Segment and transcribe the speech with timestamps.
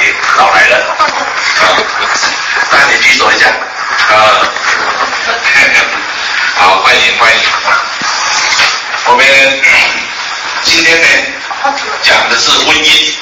[0.00, 0.96] 也老来了，
[1.58, 1.62] 啊，
[2.70, 4.14] 那你举手一下，啊，
[6.56, 7.36] 好，欢迎欢迎。
[9.06, 9.26] 我们
[10.64, 11.08] 今天呢
[12.02, 13.14] 讲的是婚姻，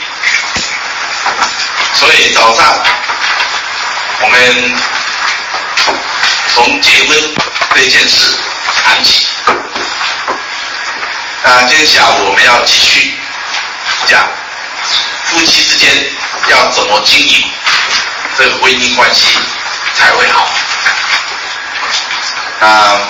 [1.95, 2.83] 所以早上
[4.21, 4.75] 我们
[6.55, 7.35] 从结婚
[7.75, 8.37] 这件事
[8.85, 9.29] 谈起。
[11.43, 13.15] 那今天下午我们要继续
[14.07, 14.29] 讲
[15.27, 15.89] 夫妻之间
[16.49, 17.51] 要怎么经营
[18.39, 19.39] 这个婚姻关系
[19.95, 20.49] 才会好。
[22.61, 23.01] 啊，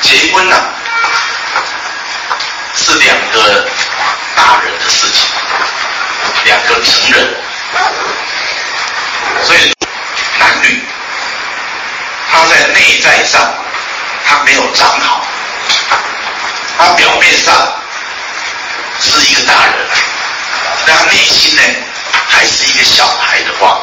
[0.00, 0.56] 结婚呢、
[2.74, 3.68] 是两个
[4.36, 5.26] 大人的事情，
[6.44, 7.34] 两个成人，
[9.44, 9.72] 所以
[10.38, 10.84] 男女
[12.30, 13.54] 他在内在上
[14.26, 15.26] 他没有长好。
[16.78, 17.54] 他表面上
[18.98, 19.86] 是一个大人，
[20.86, 21.62] 但他内心呢
[22.28, 23.80] 还是一个小孩的话，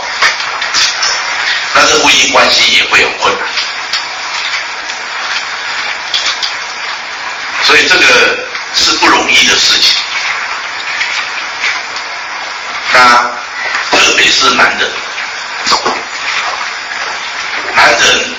[1.74, 3.48] 那这婚姻关系也会有困难。
[7.64, 8.04] 所以这个
[8.74, 9.96] 是不容易的事情。
[12.92, 13.00] 那
[13.92, 14.92] 特别是男人，
[17.76, 18.36] 男人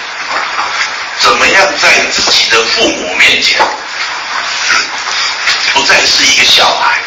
[1.21, 3.65] 怎么样在自己的父母面前？
[5.73, 7.01] 不再是一个小孩，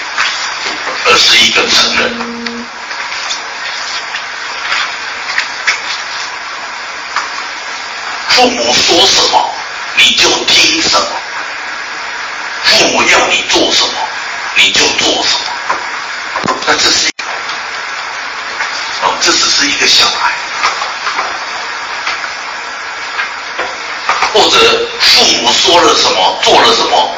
[1.06, 2.34] 而是一个成人。
[8.30, 9.54] 父母说什么，
[9.96, 11.06] 你就听什么；
[12.64, 13.94] 父母要你做什么，
[14.56, 15.46] 你就做什么。
[16.66, 17.12] 那这是
[19.04, 20.32] 哦，这只是一个小孩，
[24.34, 27.18] 或者父母说了什么，做了什么。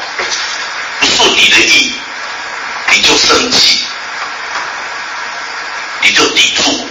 [1.00, 1.95] 不顺你的意，
[2.90, 3.84] 你就生气，
[6.00, 6.88] 你就抵触，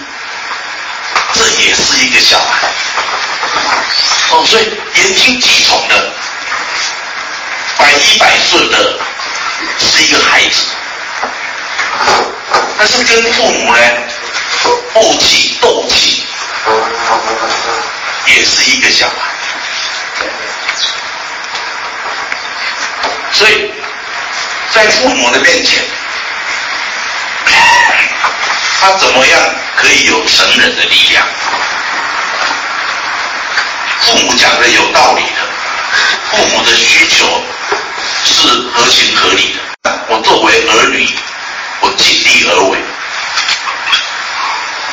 [1.33, 2.67] 这也是一个小孩。
[4.31, 6.13] 哦，所以言听计从的，
[7.77, 8.99] 百依百顺的，
[9.79, 10.67] 是一个孩子。
[12.77, 13.79] 但是跟父母呢，
[14.93, 16.23] 怄气斗气，
[18.27, 19.15] 也是一个小孩。
[23.31, 23.71] 所以。
[24.73, 25.81] 在父母的面前，
[28.79, 31.25] 他怎么样可以有成人的力量？
[34.01, 35.41] 父母讲的有道理的，
[36.31, 37.43] 父母的需求
[38.25, 39.91] 是合情合理的。
[40.07, 41.09] 我作为儿女，
[41.79, 42.77] 我尽力而为，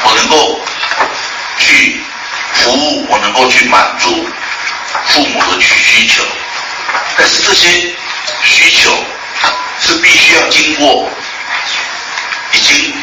[0.05, 0.61] 我能够
[1.59, 2.01] 去
[2.55, 4.27] 服务，我能够去满足
[5.09, 6.25] 父母的需求。
[7.19, 7.95] 但是这些
[8.45, 8.91] 需求。
[9.85, 11.11] 是必须要经过
[12.53, 12.95] 已经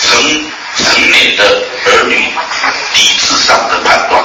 [0.00, 1.44] 成成年的
[1.86, 2.16] 儿女
[2.94, 4.24] 理智上的判断。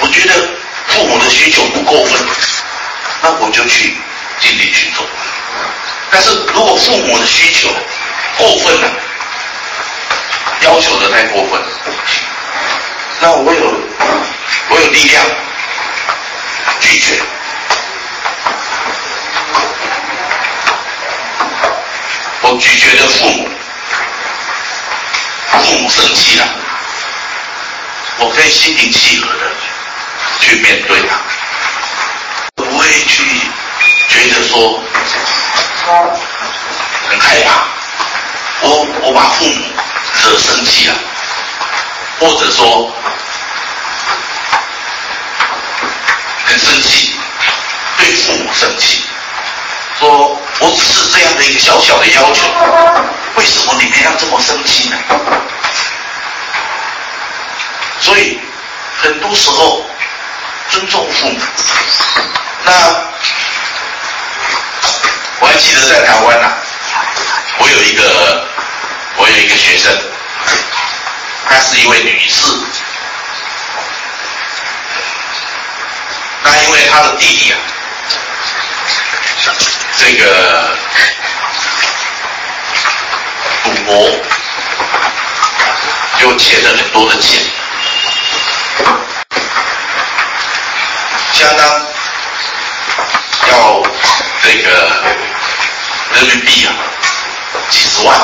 [0.00, 0.34] 我觉得
[0.88, 2.20] 父母的需求不过分，
[3.22, 3.96] 那我就去
[4.40, 5.06] 尽力去做。
[6.10, 7.68] 但是如果父母的需求
[8.36, 8.92] 过分了，
[10.60, 11.60] 要求的太过分，
[13.20, 13.80] 那我有
[14.68, 15.24] 我有力量
[16.80, 17.22] 拒绝。
[22.42, 23.48] 我拒绝的父母，
[25.58, 26.46] 父母生气了，
[28.18, 29.50] 我可以心平气和的
[30.40, 31.16] 去面对他，
[32.56, 33.22] 不会去
[34.08, 34.80] 觉得说
[37.08, 37.64] 很害怕。
[38.62, 39.64] 我我把父母
[40.22, 40.94] 惹生气了，
[42.18, 42.92] 或者说
[46.46, 47.18] 很生气，
[47.98, 49.04] 对父母生气，
[49.98, 50.40] 说。
[50.60, 52.46] 我只是这样的一个小小的要求，
[53.36, 54.96] 为什么你们要这么生气呢？
[58.00, 58.40] 所以
[59.02, 59.84] 很多时候
[60.70, 61.38] 尊重父母。
[62.64, 62.72] 那
[65.40, 66.48] 我还记得在台湾呐、
[67.58, 68.48] 我有一个
[69.16, 69.92] 我有一个学生，
[71.48, 72.42] 她是一位女士。
[76.42, 77.58] 那因为她的弟弟啊。
[79.96, 80.76] 这个
[83.84, 84.10] 赌博
[86.18, 87.38] 就欠了很多的钱，
[91.32, 91.66] 相当
[93.50, 93.82] 要
[94.42, 94.70] 这个
[96.14, 96.72] 人民币啊
[97.68, 98.18] 几十万，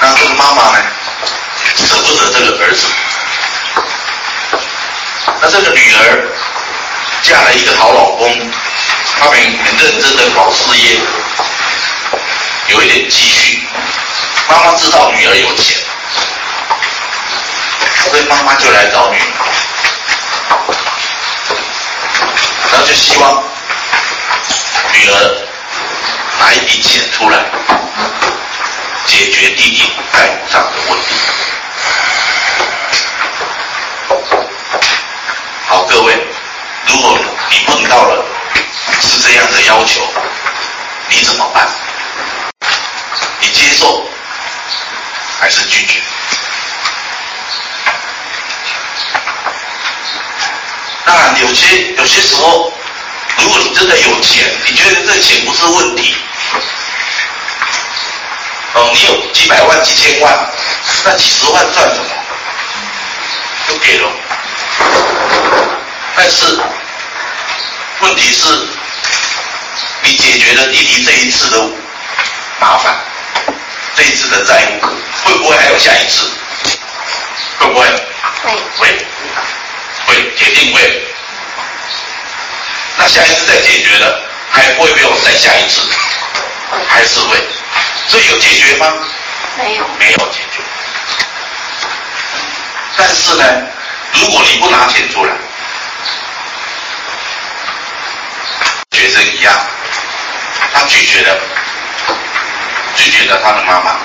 [0.00, 0.84] 那这个妈妈呢
[1.76, 2.86] 舍不得这个儿子，
[5.42, 6.24] 那这个女儿。
[7.20, 8.50] 嫁了一个好老公，
[9.20, 11.00] 他们很认真的搞事业，
[12.68, 13.66] 有一点积蓄。
[14.48, 15.78] 妈妈知道女儿有钱，
[18.10, 19.22] 所以妈妈就来找女儿，
[22.72, 23.42] 然后就希望
[24.94, 25.46] 女儿
[26.40, 27.38] 拿一笔钱出来，
[29.04, 31.06] 解决弟弟债务上的问题。
[35.66, 36.26] 好，各位，
[36.86, 37.18] 如果
[37.50, 38.24] 你碰到了
[39.28, 40.00] 这样的要求，
[41.10, 41.68] 你怎么办？
[43.40, 44.08] 你接受
[45.38, 46.00] 还是拒绝？
[51.04, 52.72] 当然，有些有些时候，
[53.36, 56.16] 如果你真的有钱，你觉得这钱不是问题，
[58.72, 60.50] 哦，你有几百万、几千万，
[61.04, 62.08] 那几十万算什么？
[63.68, 64.10] 就给了。
[66.16, 66.58] 但是
[68.00, 68.68] 问题是，
[70.08, 71.70] 你解决了弟弟这一次的
[72.58, 72.96] 麻烦，
[73.94, 74.86] 这一次的债务，
[75.22, 76.30] 会不会还有下一次？
[77.58, 77.86] 会不会？
[78.42, 78.58] 会。
[78.78, 79.06] 会。
[80.06, 81.06] 会，铁定会。
[82.96, 85.82] 那下一次再解决了，还会不会有再下一次？
[86.88, 87.36] 还是会。
[88.08, 88.90] 所以有解决吗？
[89.58, 89.86] 没有。
[89.98, 90.62] 没有解决。
[92.96, 93.44] 但是呢，
[94.14, 95.34] 如果你不拿钱出来，
[98.92, 99.54] 学生一样，
[100.72, 101.38] 他拒绝了，
[102.96, 103.96] 拒绝了他的妈妈，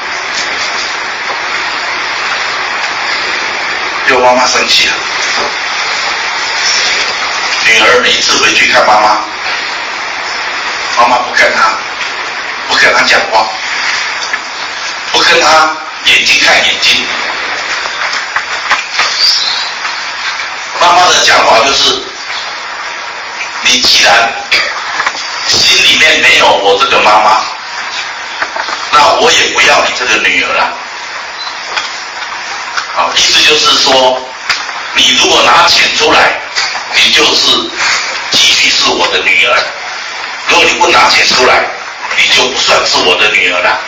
[4.08, 4.94] 就妈妈生气了。
[7.66, 9.22] 女儿每次回去看妈妈，
[10.98, 11.72] 妈妈不跟她，
[12.68, 13.48] 不跟她讲话，
[15.12, 15.76] 不跟她
[16.06, 17.06] 眼睛看眼睛。
[20.82, 22.04] 妈妈的讲法就是：
[23.62, 24.34] 你既然
[25.48, 27.42] 心里面没有我这个妈妈，
[28.92, 30.74] 那我也不要你这个女儿了。
[32.96, 34.22] 好，意思就是说，
[34.96, 36.40] 你如果拿钱出来，
[36.96, 37.70] 你就是
[38.32, 39.56] 继续是我的女儿；
[40.48, 41.66] 如果你不拿钱出来，
[42.18, 43.80] 你就不算是我的女儿了。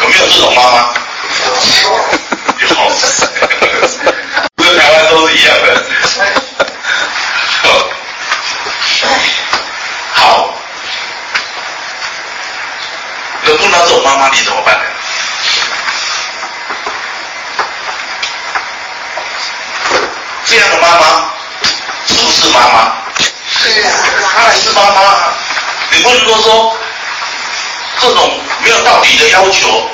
[0.00, 0.94] 有没有这种妈妈？
[1.82, 1.94] 有。
[4.56, 5.84] 这个台湾都是一样的。
[10.14, 10.54] 好，
[13.74, 14.84] 那碰到这种妈妈，你怎么办呢？
[20.44, 21.24] 这样的妈妈
[22.06, 22.92] 是不是妈妈？
[23.50, 23.90] 是啊，
[24.32, 25.34] 她还是妈妈。
[25.90, 26.76] 你不能够说
[28.00, 29.90] 这种没有道理的要求，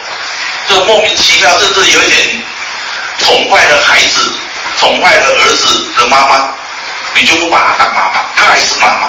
[0.69, 2.43] 这莫名其妙，甚至有一点
[3.19, 4.31] 宠坏了孩子、
[4.79, 6.53] 宠坏了儿子的妈妈，
[7.15, 9.09] 你就不把她当妈妈，她还是妈妈。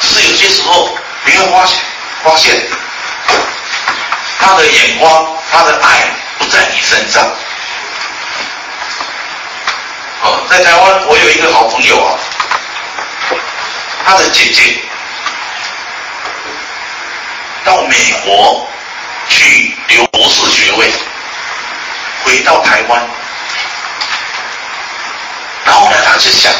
[0.00, 0.90] 只是有些时候
[1.24, 1.78] 你会发现，
[2.24, 2.68] 发现
[4.38, 7.22] 他的眼光、他的爱不在你身上。
[10.22, 12.18] 哦在台湾，我有一个好朋友啊，
[14.04, 14.80] 他的姐姐
[17.64, 18.68] 到美国
[19.28, 20.92] 去留博士学位，
[22.24, 23.02] 回到台湾，
[25.64, 26.52] 然后呢，他就想，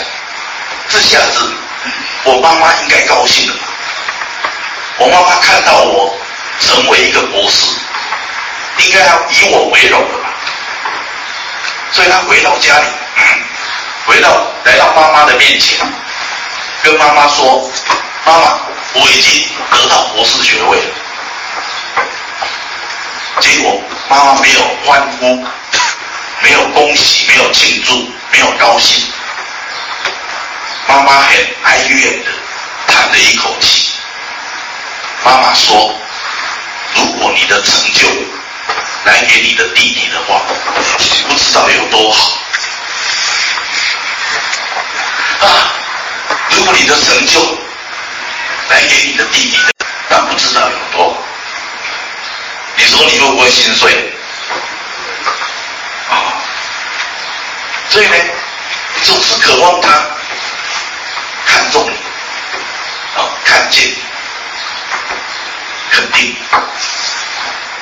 [0.88, 1.54] 这下子
[2.24, 3.54] 我妈妈应该高兴了，
[4.98, 6.18] 我妈妈看到我
[6.60, 7.78] 成为一个博士，
[8.78, 10.30] 应该要以我为荣的吧，
[11.92, 12.86] 所以他回到家里。
[14.06, 15.84] 回到来到妈妈的面前，
[16.82, 17.68] 跟妈妈说
[18.24, 18.60] ：“妈妈，
[18.92, 20.94] 我已经得到博士学位了。”
[23.42, 25.44] 结果妈妈没有欢呼，
[26.40, 29.04] 没有恭喜，没有庆祝，没有高兴。
[30.86, 32.30] 妈妈很哀怨的
[32.86, 33.90] 叹了一口气。
[35.24, 35.98] 妈妈说
[36.96, 38.08] ：“如果你的成就
[39.04, 40.42] 来给你的弟弟的话，
[41.28, 42.32] 不知道有多好。”
[45.46, 45.74] 啊！
[46.50, 47.40] 如果你的成就
[48.70, 49.72] 来给你的弟弟的，
[50.08, 51.18] 那不知道有多好。
[52.76, 54.12] 你说你会不会心碎？
[56.08, 56.40] 啊！
[57.90, 58.14] 所以呢，
[59.04, 59.88] 总是渴望他
[61.46, 61.90] 看重你，
[63.20, 63.96] 啊，看见你，
[65.96, 66.36] 肯定。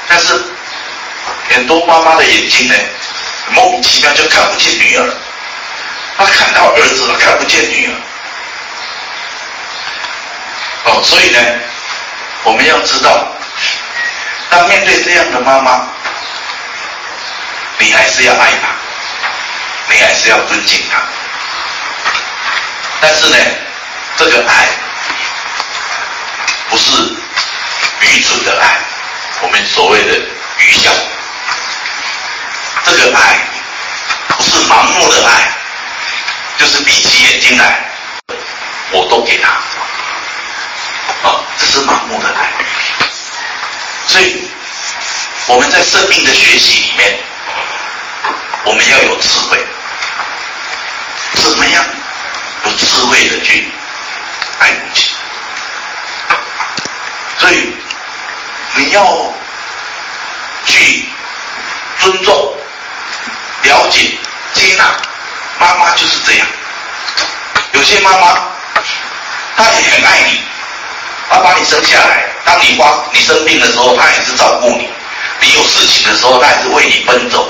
[0.08, 0.40] 但是
[1.50, 2.74] 很多妈妈的眼睛呢，
[3.50, 5.12] 莫名其妙就看不见女儿。
[6.16, 7.94] 他看到儿子了，看不见女儿。
[10.84, 11.40] 哦，所以呢，
[12.44, 13.26] 我们要知道，
[14.48, 15.88] 当面对这样的妈妈，
[17.78, 18.68] 你还是要爱她，
[19.92, 21.02] 你还是要尊敬她。
[23.00, 23.36] 但是呢，
[24.16, 24.68] 这个爱
[26.70, 26.92] 不是
[28.00, 28.78] 愚蠢的爱，
[29.42, 30.18] 我们所谓的
[30.58, 30.90] 愚孝。
[32.84, 33.38] 这个爱
[34.28, 35.52] 不是盲目的爱，
[36.58, 37.88] 就是闭起眼睛来，
[38.90, 39.48] 我都给他。
[41.28, 42.52] 啊，这是盲目的爱。
[44.06, 44.48] 所以
[45.46, 47.18] 我们在生命的学习里面，
[48.64, 49.58] 我们要有智慧，
[51.34, 51.84] 怎么样
[52.64, 53.70] 有智慧的去
[54.60, 55.14] 爱母亲？
[57.38, 57.74] 所以
[58.76, 59.32] 你要
[60.66, 61.04] 去
[62.00, 62.54] 尊重。
[63.62, 64.16] 了解、
[64.52, 64.84] 接纳，
[65.58, 66.46] 妈妈就是这样。
[67.72, 68.42] 有些妈妈，
[69.56, 70.40] 她也很爱你，
[71.30, 74.84] 她把你生下来，当你发你生病的时候，她也是照顾你；
[75.40, 77.48] 你有事情的时候，她也是为你奔走。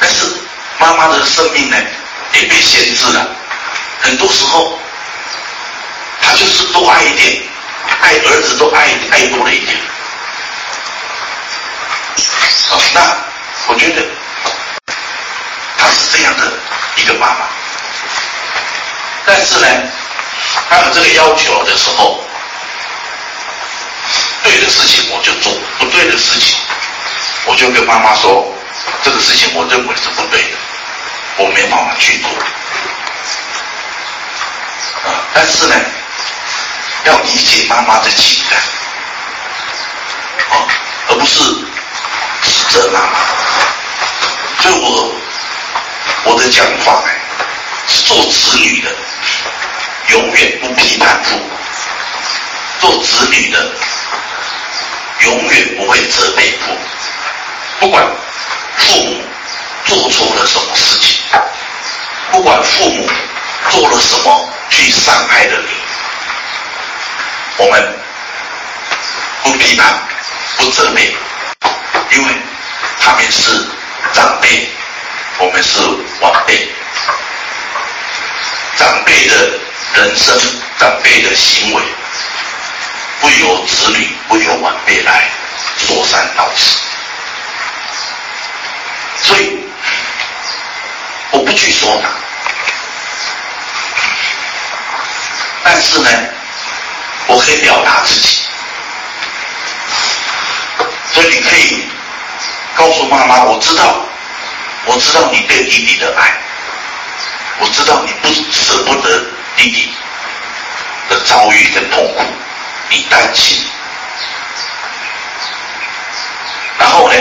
[0.00, 0.24] 但是
[0.78, 1.76] 妈妈的生命呢，
[2.32, 3.28] 也被限制了。
[4.00, 4.78] 很多时候，
[6.22, 7.42] 她就是多爱一点，
[8.02, 9.76] 爱儿子都爱爱多了一点。
[12.94, 13.00] 那。
[13.68, 14.02] 我觉得
[15.78, 16.52] 他是这样的
[16.96, 17.46] 一个妈妈，
[19.24, 19.66] 但是呢，
[20.68, 22.24] 他有这个要求的时候，
[24.42, 26.58] 对的事情我就做，不对的事情，
[27.44, 28.52] 我就跟妈妈说，
[29.04, 30.56] 这个事情我认为是不对的，
[31.36, 32.28] 我没办法去做。
[35.04, 35.76] 啊，但是呢，
[37.04, 38.58] 要理解妈妈的情感，
[40.50, 40.66] 啊，
[41.08, 41.42] 而不是
[42.42, 43.18] 指责妈妈。
[44.60, 45.14] 所以我
[46.24, 47.10] 我的讲话呢，
[47.88, 48.94] 是做子女的，
[50.08, 51.44] 永远不批判父母；
[52.80, 53.72] 做子女的，
[55.20, 56.78] 永远不会责备父母。
[57.80, 58.06] 不管
[58.76, 59.22] 父母
[59.86, 61.16] 做错了什么事情，
[62.30, 63.08] 不管父母
[63.70, 65.79] 做了什么去伤害了你，
[67.58, 67.98] 我们
[69.42, 70.00] 不批判、
[70.56, 71.14] 不责备，
[72.12, 72.34] 因为
[73.00, 73.66] 他们是。
[74.12, 74.68] 长辈，
[75.38, 75.78] 我们是
[76.20, 76.68] 晚辈。
[78.76, 79.36] 长辈的
[79.94, 80.36] 人生，
[80.78, 81.82] 长辈的行为，
[83.20, 85.30] 不由子女，不由晚辈来
[85.78, 86.78] 说三道四。
[89.22, 89.60] 所以，
[91.30, 92.08] 我不去说他，
[95.62, 96.10] 但是呢，
[97.30, 98.42] 我可以表达自己。
[101.12, 101.86] 所以你可以。
[102.76, 104.06] 告诉妈妈，我知道，
[104.86, 106.40] 我知道你对弟弟的爱，
[107.58, 109.92] 我知道你不舍不得弟弟
[111.10, 112.24] 的遭遇跟痛苦，
[112.88, 113.68] 你担心。
[116.78, 117.14] 然后呢，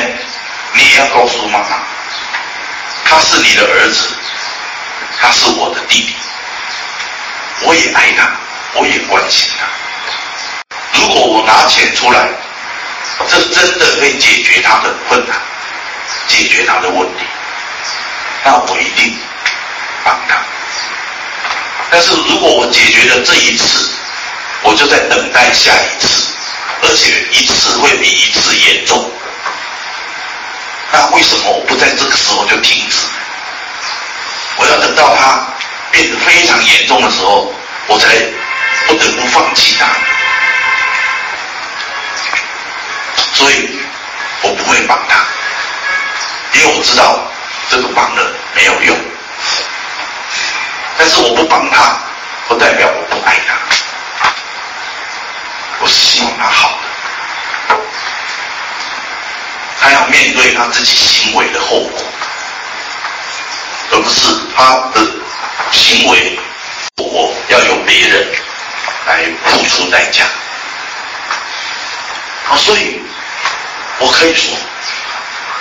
[0.74, 1.82] 你也要告诉妈妈，
[3.04, 4.16] 他是你的儿子，
[5.20, 6.16] 他是我的弟弟，
[7.64, 8.30] 我也爱他，
[8.76, 9.66] 我也关心他。
[11.00, 12.30] 如果我拿钱出来，
[13.30, 15.38] 这真的会解决他的困难。
[16.28, 17.26] 解决他的问题，
[18.44, 19.18] 那我一定
[20.04, 20.36] 帮他。
[21.90, 23.90] 但是如果我解决了这一次，
[24.62, 26.34] 我就在等待下一次，
[26.84, 29.12] 而且一次会比一次严重。
[30.92, 32.98] 那为什么我不在这个时候就停止？
[34.58, 35.48] 我要等到他
[35.92, 37.52] 变得非常严重的时候，
[37.88, 38.08] 我才
[38.88, 39.88] 不得不放弃他。
[43.34, 43.80] 所以，
[44.42, 45.20] 我不会帮他。
[46.54, 47.22] 因为我知道
[47.70, 48.98] 这个帮了没有用，
[50.98, 51.98] 但是我不帮他，
[52.48, 53.56] 不代表我不爱他。
[55.80, 56.80] 我是希望他好
[57.70, 57.78] 的，
[59.80, 62.04] 他要面对他自己行为的后果，
[63.92, 65.08] 而不是他的
[65.72, 66.38] 行为
[66.98, 68.28] 我要由别人
[69.06, 70.26] 来付出代价。
[72.50, 73.02] 啊，所以
[74.00, 74.58] 我可以说。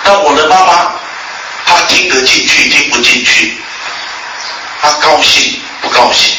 [0.04, 0.92] 那我的妈妈，
[1.66, 3.58] 她听得进去，听不进去，
[4.80, 6.34] 她高兴不高兴？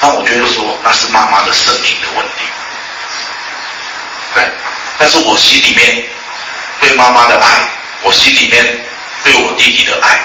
[0.00, 2.44] 那我觉得说，那是妈妈的生命的问题。
[4.34, 4.50] 对，
[4.98, 6.04] 但是我心里面
[6.80, 7.68] 对妈妈的爱，
[8.02, 8.84] 我心里面
[9.22, 10.20] 对我弟弟的爱，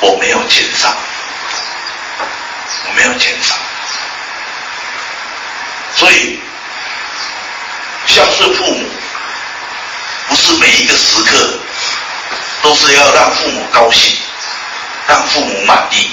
[0.00, 0.94] 我没有减少，
[2.86, 3.56] 我没有减少。
[5.96, 6.40] 所以
[8.08, 8.88] 孝顺父母
[10.28, 11.58] 不是每一个时刻
[12.62, 14.16] 都是要让父母高兴
[15.06, 16.10] 让父母满意。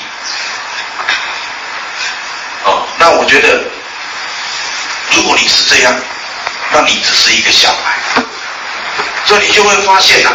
[2.64, 3.64] 哦那我觉得
[5.12, 5.96] 如果你是这样
[6.72, 7.96] 那你只是一个小孩。
[9.26, 10.30] 所以你就会发现呐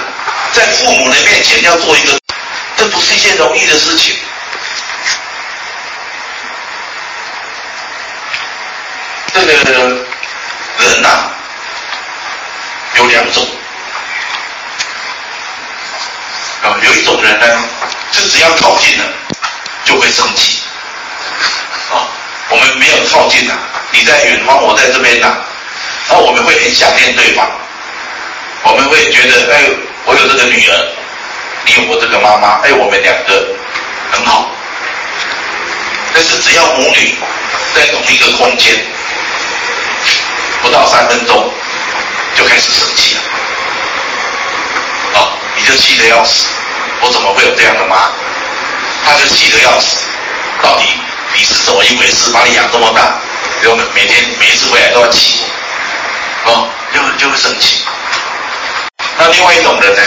[0.53, 2.19] 在父母的面前要做一个
[2.77, 4.17] 这不是一件容易的事情。
[9.33, 9.53] 这个
[10.79, 11.31] 人呐
[12.97, 13.47] 有两种。
[16.63, 17.47] 啊，有一种人呢，
[18.13, 19.05] 是只要靠近了
[19.85, 20.61] 就会生气。
[21.91, 22.05] 啊，
[22.51, 23.55] 我们没有靠近呐，
[23.93, 25.39] 你在远方，我在这边呐，
[26.09, 27.49] 然后我们会很想念对方，
[28.65, 29.65] 我们会觉得，哎，
[30.05, 30.93] 我有这个女儿，
[31.65, 33.55] 你有我这个妈妈，哎，我们两个
[34.13, 34.51] 很好。
[36.13, 37.15] 但是只要母女
[37.75, 38.75] 在同一个空间，
[40.61, 41.51] 不到三分钟
[42.37, 43.21] 就开始生气了。
[45.15, 46.47] 哦，你就气得要死，
[47.01, 48.11] 我怎么会有这样的妈？
[49.05, 49.97] 他就气得要死，
[50.63, 50.85] 到底
[51.35, 52.31] 你是怎么一回事？
[52.33, 53.19] 把你养这么大，
[53.63, 55.43] 然后每天每一次回来都要气
[56.45, 57.85] 我，哦，就就会生气。
[59.19, 60.03] 那另外一种人呢，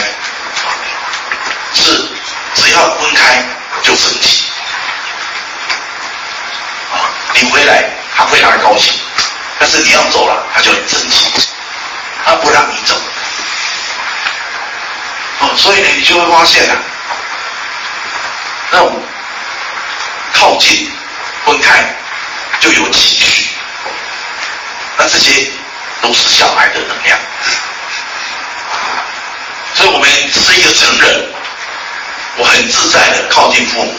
[1.74, 2.08] 是
[2.56, 3.46] 只要分开
[3.82, 4.44] 就生气。
[7.36, 8.94] 你回来，他非常高兴；
[9.60, 11.26] 但是你要走了，他就很生气，
[12.26, 12.96] 他不让你走。
[15.40, 16.78] 哦，所以呢，你就会发现啊，
[18.72, 19.04] 那种
[20.34, 20.92] 靠近、
[21.46, 21.96] 分开
[22.60, 23.50] 就有情绪，
[24.98, 25.52] 那这些
[26.02, 27.20] 都是小孩的能量。
[29.76, 31.34] 所以我们是一个成人，
[32.38, 33.94] 我很自在的靠近父母，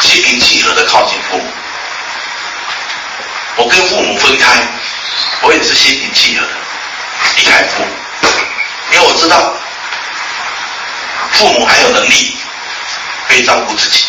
[0.00, 1.44] 心平气和的靠近父母。
[3.56, 4.66] 我跟父母分开，
[5.42, 6.52] 我也是心平气和的
[7.36, 7.90] 离开父母，
[8.92, 9.54] 因为我知道
[11.32, 12.36] 父母还有能力
[13.28, 14.06] 可以照顾自己。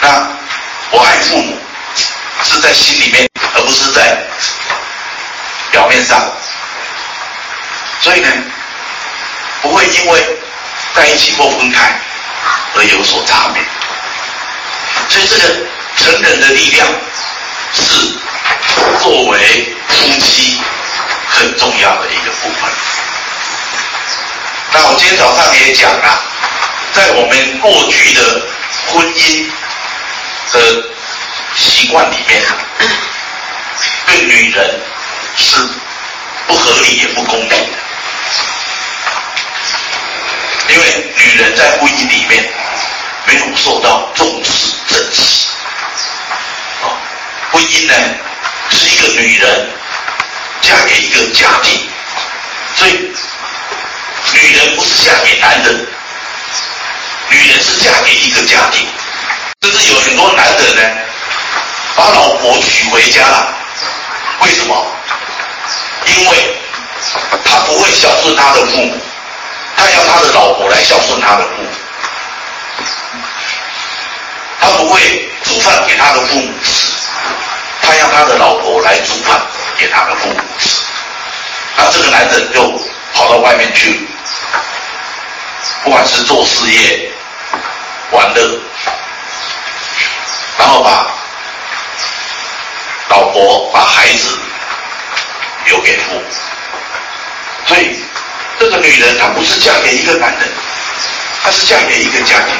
[0.00, 0.28] 那
[0.90, 1.58] 我爱父母
[2.44, 4.22] 是在心里面，而不是在
[5.70, 6.30] 表面上。
[8.00, 8.28] 所以呢，
[9.62, 10.38] 不会因为
[10.94, 11.98] 在一起或分开
[12.74, 13.62] 而有所差别。
[15.08, 15.66] 所以这个。
[15.98, 16.86] 成人的力量
[17.72, 18.18] 是
[19.02, 20.60] 作为夫妻
[21.28, 22.70] 很重要的一个部分。
[24.72, 26.22] 那我今天早上也讲了，
[26.92, 28.46] 在我们过去的
[28.88, 29.50] 婚姻
[30.52, 30.84] 的
[31.54, 32.42] 习惯里面，
[34.06, 34.80] 对女人
[35.36, 35.56] 是
[36.46, 37.78] 不合理也不公平的，
[40.68, 42.52] 因为女人在婚姻里面
[43.26, 45.48] 没有受到重视珍惜。
[47.50, 47.94] 婚姻呢，
[48.70, 49.70] 是一个女人
[50.62, 51.88] 嫁给一个家庭，
[52.76, 53.12] 所以
[54.32, 55.86] 女人不是嫁给男人，
[57.30, 58.86] 女人是嫁给一个家庭。
[59.62, 60.82] 甚至有很多男人呢，
[61.96, 63.54] 把老婆娶回家了，
[64.40, 64.86] 为什么？
[66.06, 66.56] 因为
[67.44, 69.00] 他不会孝顺他的父母，
[69.76, 71.68] 他要他的老婆来孝顺他的父母，
[74.60, 76.95] 他不会煮饭给他的父母吃。
[77.86, 79.40] 他要他的老婆来煮饭
[79.78, 80.82] 给他的父母吃，
[81.76, 82.60] 那这个男人就
[83.14, 84.08] 跑到外面去，
[85.84, 87.12] 不管是做事业、
[88.10, 88.60] 玩乐，
[90.58, 91.06] 然后把
[93.08, 94.36] 老婆、把孩子
[95.66, 96.22] 留给父母。
[97.66, 98.00] 所以，
[98.58, 100.40] 这个女人她不是嫁给一个男人，
[101.44, 102.52] 她是嫁给一个家庭。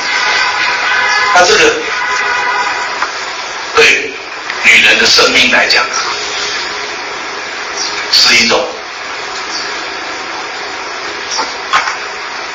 [1.34, 1.74] 那这个
[3.74, 4.12] 对。
[4.66, 5.84] 女人的生命来讲，
[8.10, 8.68] 是一种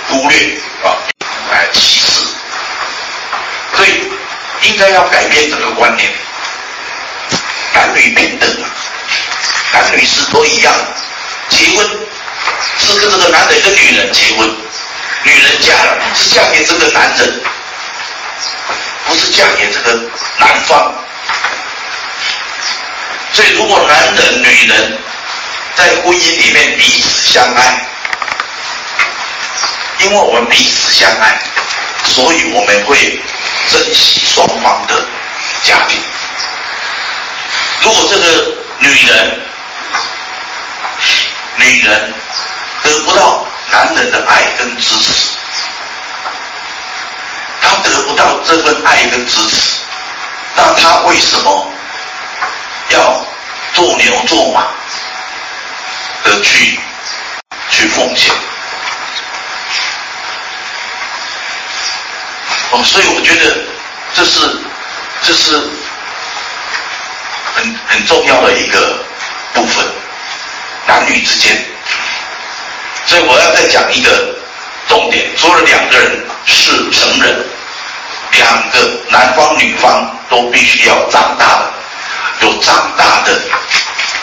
[0.10, 0.92] 忽略啊，
[1.52, 2.12] 来歧视，
[3.78, 4.12] 所以
[4.64, 6.12] 应该要改变这个观念，
[7.74, 8.62] 男女平等。
[8.62, 8.70] 啊，
[9.72, 10.74] 男女是都一样，
[11.48, 11.90] 结婚
[12.78, 14.54] 是跟这个男人跟女人结婚，
[15.24, 17.42] 女人嫁了是嫁给这个男人，
[19.08, 19.96] 不是嫁给这个
[20.40, 20.94] 男方。
[23.34, 25.00] 所以，如果男人、女人
[25.76, 27.88] 在婚姻里面彼此相爱，
[30.00, 31.40] 因为我们彼此相爱，
[32.04, 33.22] 所以我们会
[33.70, 35.08] 珍惜双方的
[35.64, 35.98] 家庭。
[37.84, 39.42] 如果这个女人，
[41.56, 42.14] 女人
[42.84, 45.30] 得不到男人的爱跟支持，
[47.62, 49.80] 她得不到这份爱跟支持，
[50.56, 51.71] 那她为什么？
[52.92, 53.26] 要
[53.74, 54.68] 做牛做马
[56.24, 56.80] 的去
[57.70, 58.34] 去奉献
[62.72, 63.58] 哦，所以我觉得
[64.14, 64.58] 这是
[65.22, 65.54] 这是
[67.54, 69.04] 很很重要的一个
[69.54, 69.86] 部分，
[70.88, 71.58] 男女之间。
[73.06, 74.36] 所以我要再讲一个
[74.88, 77.46] 重点，除了两个人是成人，
[78.32, 81.74] 两个男方女方都必须要长大了。
[82.42, 83.42] 有长大的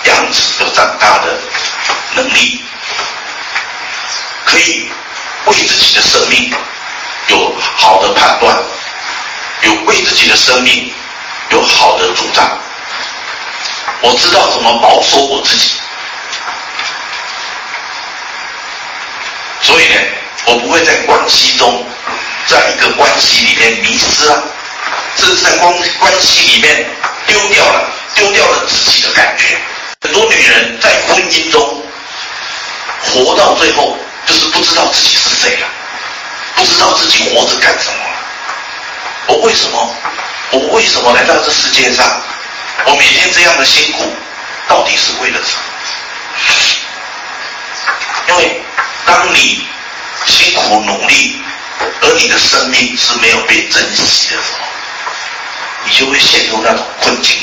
[0.05, 1.39] 样子，有长大的
[2.15, 2.65] 能力，
[4.45, 4.91] 可以
[5.47, 6.53] 为自己的生命
[7.29, 8.57] 有好的判断，
[9.63, 10.93] 有为自己的生命
[11.51, 12.45] 有好的主张。
[14.01, 15.73] 我知道怎么保守我自己，
[19.63, 19.95] 所以呢，
[20.47, 21.85] 我不会在关系中，
[22.47, 24.45] 在一个关系里面迷失了，
[25.17, 26.89] 甚至在关关系里面
[27.27, 29.57] 丢掉了，丢掉了自己的感觉。
[30.03, 31.83] 很多女人在婚姻中
[33.05, 35.69] 活到最后，就是不知道自己是谁了，
[36.57, 38.17] 不知道自己活着干什么了。
[39.29, 39.95] 我为什么？
[40.51, 42.21] 我为什么来到这世界上？
[42.87, 44.13] 我每天这样的辛苦，
[44.67, 45.63] 到底是为了什么？
[48.29, 48.61] 因为
[49.07, 49.65] 当你
[50.27, 51.41] 辛苦努力，
[52.03, 54.67] 而你的生命是没有被珍惜的时候，
[55.85, 57.39] 你就会陷入那种困境。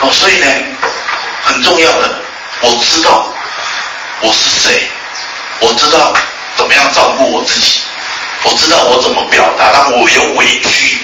[0.00, 0.46] 哦，所以呢，
[1.42, 2.20] 很重要的，
[2.60, 3.32] 我知道
[4.20, 4.88] 我是谁，
[5.60, 6.14] 我知道
[6.56, 7.80] 怎么样照顾我自己，
[8.44, 10.98] 我知道我怎么表达，当我有委屈。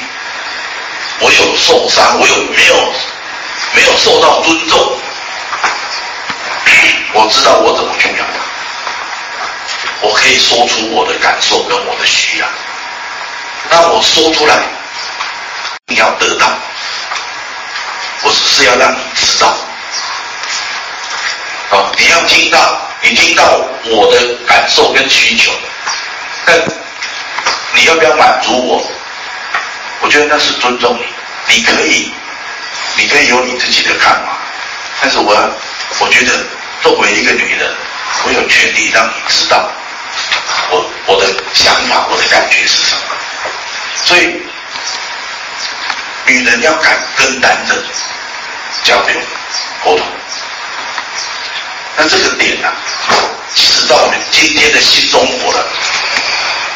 [1.21, 2.93] 我有受伤，我有没有
[3.73, 4.99] 没有受到尊重？
[7.13, 8.41] 我知道我怎么去表达，
[10.03, 12.47] 我可以说出我的感受跟我的需要。
[13.71, 14.57] 那我说出来，
[15.87, 16.49] 你要得到，
[18.25, 19.47] 我只是要让你知道。
[21.71, 22.59] 啊，你要听到，
[23.03, 23.43] 你听到
[23.85, 25.53] 我的感受跟需求，
[26.45, 26.57] 但
[27.75, 28.91] 你要不要满足我？
[30.01, 32.13] 我觉得那是尊重你，你可以，
[32.97, 34.37] 你可以有你自己的看法，
[35.01, 35.35] 但是我，
[36.01, 36.33] 我觉得
[36.83, 37.75] 作为一个女人，
[38.25, 39.69] 我有权利让你知道
[40.71, 43.01] 我我的想法，我的感觉是什么。
[44.05, 44.43] 所以，
[46.27, 47.85] 女人要敢跟男人
[48.83, 49.21] 交流
[49.85, 50.07] 沟通，
[51.97, 52.75] 那这个点呢、啊，
[53.55, 55.67] 其实到我们今天的新中国了，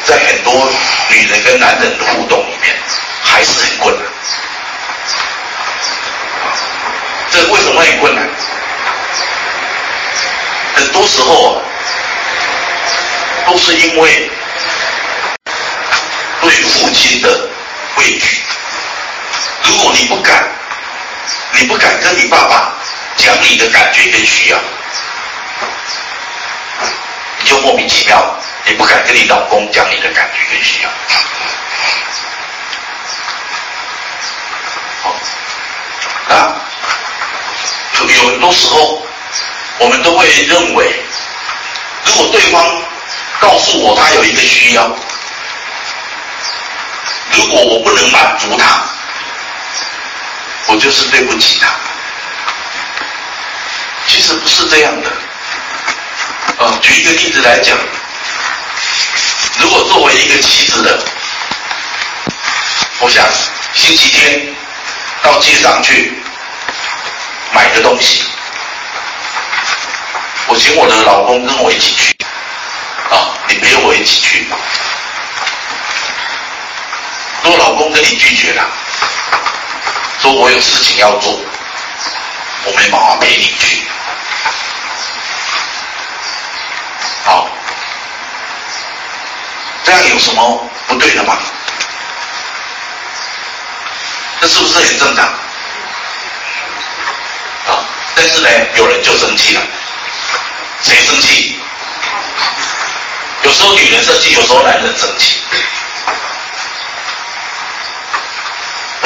[0.04, 0.70] 在很多
[1.10, 2.76] 女人跟男人的互动里面。
[3.20, 4.04] 还是很困难，
[7.30, 8.26] 这为什么很困难？
[10.74, 11.60] 很多时候
[13.46, 14.30] 都是因为
[16.40, 17.48] 对父亲的
[17.96, 18.42] 畏惧。
[19.62, 20.48] 如果你不敢，
[21.52, 22.72] 你不敢跟你爸爸
[23.16, 24.58] 讲你的感觉跟需要，
[27.40, 30.90] 你就莫名其妙，你不敢跟你老公讲你的感觉跟需要。
[35.02, 35.14] 好
[36.34, 36.54] 啊，
[38.16, 39.06] 有很多时候，
[39.78, 41.04] 我们都会认为，
[42.04, 42.82] 如果对方
[43.40, 44.90] 告诉我他有一个需要，
[47.32, 48.82] 如果我不能满足他，
[50.68, 51.68] 我就是对不起他。
[54.06, 55.10] 其实不是这样的。
[56.64, 57.76] 啊，举一个例子来讲，
[59.60, 61.04] 如果作为一个妻子的，
[63.00, 63.24] 我想
[63.74, 64.54] 星期天
[65.22, 66.14] 到街上去。
[67.50, 68.24] 买个东西，
[70.46, 72.14] 我请我的老公跟我一起去，
[73.10, 74.46] 啊，你陪我一起去。
[77.42, 78.62] 如果老公跟你拒绝了，
[80.20, 81.32] 说我有事情要做，
[82.64, 83.86] 我没办法陪你去。
[87.24, 87.48] 好，
[89.84, 91.38] 这样有什么不对的吗？
[94.40, 95.24] 这是不是很正常？
[97.66, 99.62] 啊但是呢，有人就生气了。
[100.82, 101.60] 谁生气？
[103.42, 105.40] 有时候女人生气，有时候男人生气。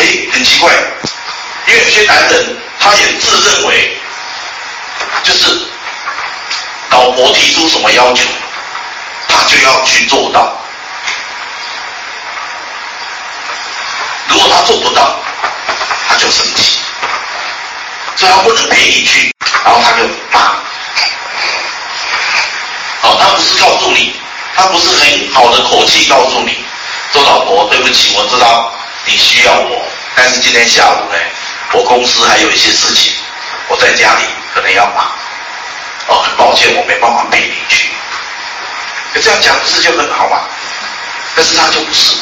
[0.03, 0.73] 哎，很奇怪，
[1.69, 3.97] 因为有些男人他也自认为，
[5.23, 5.69] 就是
[6.91, 8.29] 老婆提出什么要求，
[9.29, 10.59] 他就要去做到。
[14.27, 15.21] 如果他做不到，
[16.09, 16.81] 他就生气。
[18.17, 19.33] 所以他不能陪你去，
[19.65, 20.41] 然后他就骂。
[23.03, 24.17] 哦，他不是告诉你，
[24.57, 26.65] 他不是很好的口气告诉你，
[27.13, 28.73] 说老婆对不起，我知道
[29.07, 31.19] 你需要我，但是今天下午呢，
[31.73, 33.15] 我公司还有一些事情，
[33.69, 35.11] 我在家里可能要忙。
[36.09, 37.89] 哦，很抱歉，我没办法陪你去。
[39.23, 40.41] 这样讲不是就很好吗？
[41.37, 42.15] 但是他就不是。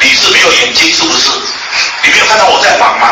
[0.00, 1.30] 你是没有眼睛是不是？
[2.02, 3.06] 你没有看到我在忙吗？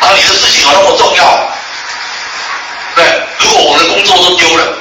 [0.00, 1.52] 啊，你的事情有那么重要？
[2.96, 3.04] 对，
[3.38, 4.78] 如果我的工作都丢了，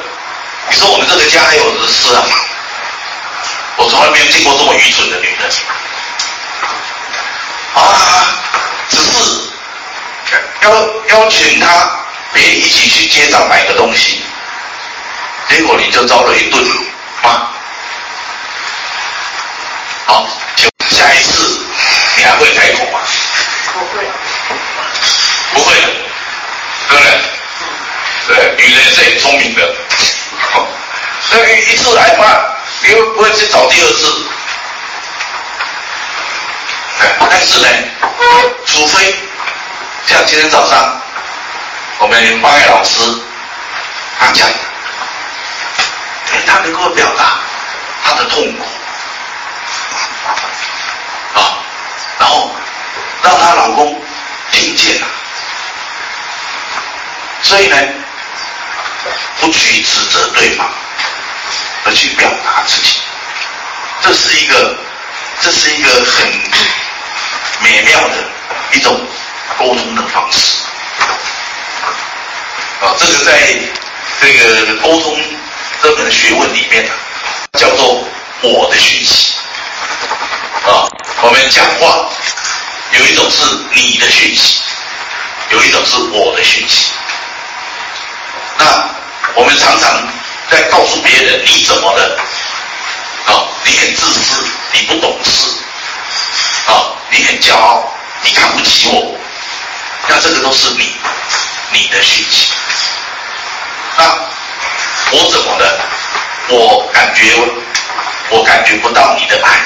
[0.69, 2.23] 你说我们这个家还有的事啊？
[3.77, 5.49] 我从来没有见过这么愚蠢的女人。
[7.73, 8.27] 啊，
[8.89, 9.49] 只是
[10.61, 10.69] 邀
[11.09, 11.89] 邀请他
[12.33, 14.21] 陪你一起去街上买个东西，
[15.49, 16.63] 结果你就遭了一顿
[17.23, 17.47] 骂。
[20.05, 21.65] 好，就下一次
[22.17, 22.99] 你还会开口吗？
[23.73, 24.05] 不会，
[25.53, 25.87] 不会的，
[26.89, 27.07] 对不对？
[28.27, 29.75] 对，女人是很聪明的。
[31.21, 32.25] 所以一次挨骂，
[32.83, 34.25] 因为不会去找第二次？
[37.29, 37.67] 但是呢，
[38.65, 39.15] 除非
[40.05, 41.01] 像今天早上
[41.99, 43.01] 我们八月老师
[44.19, 44.47] 他讲，
[46.45, 47.39] 他能够表达
[48.03, 48.65] 他的痛苦
[51.33, 51.57] 啊，
[52.19, 52.51] 然后
[53.23, 53.99] 让她老公
[54.51, 55.07] 听见了，
[57.41, 57.77] 所以呢，
[59.39, 60.69] 不去指责对方，
[61.85, 62.99] 而去表达自己，
[64.01, 64.77] 这是一个，
[65.41, 66.31] 这是一个很。
[67.63, 68.27] 美妙的
[68.73, 68.99] 一种
[69.59, 70.63] 沟通的方式
[72.81, 73.53] 啊，这个在
[74.19, 75.15] 这个沟通
[75.83, 76.91] 这门学问里面呢
[77.59, 78.03] 叫做
[78.41, 79.35] 我的讯息
[80.65, 80.89] 啊。
[81.21, 82.09] 我们讲话
[82.93, 84.63] 有一种是你的讯息，
[85.51, 86.93] 有一种是我的讯息。
[88.57, 88.89] 那
[89.35, 90.07] 我们常常
[90.51, 92.19] 在告诉别人你怎么了
[93.25, 93.47] 啊？
[93.63, 95.47] 你很自私，你不懂事。
[96.67, 97.89] 啊，你很骄傲，
[98.21, 99.17] 你看不起我，
[100.09, 100.93] 那这个都是你，
[101.71, 102.51] 你的讯息。
[103.97, 104.03] 那
[105.11, 105.79] 我怎么了？
[106.49, 107.33] 我感觉
[108.29, 109.61] 我感觉不到你的爱，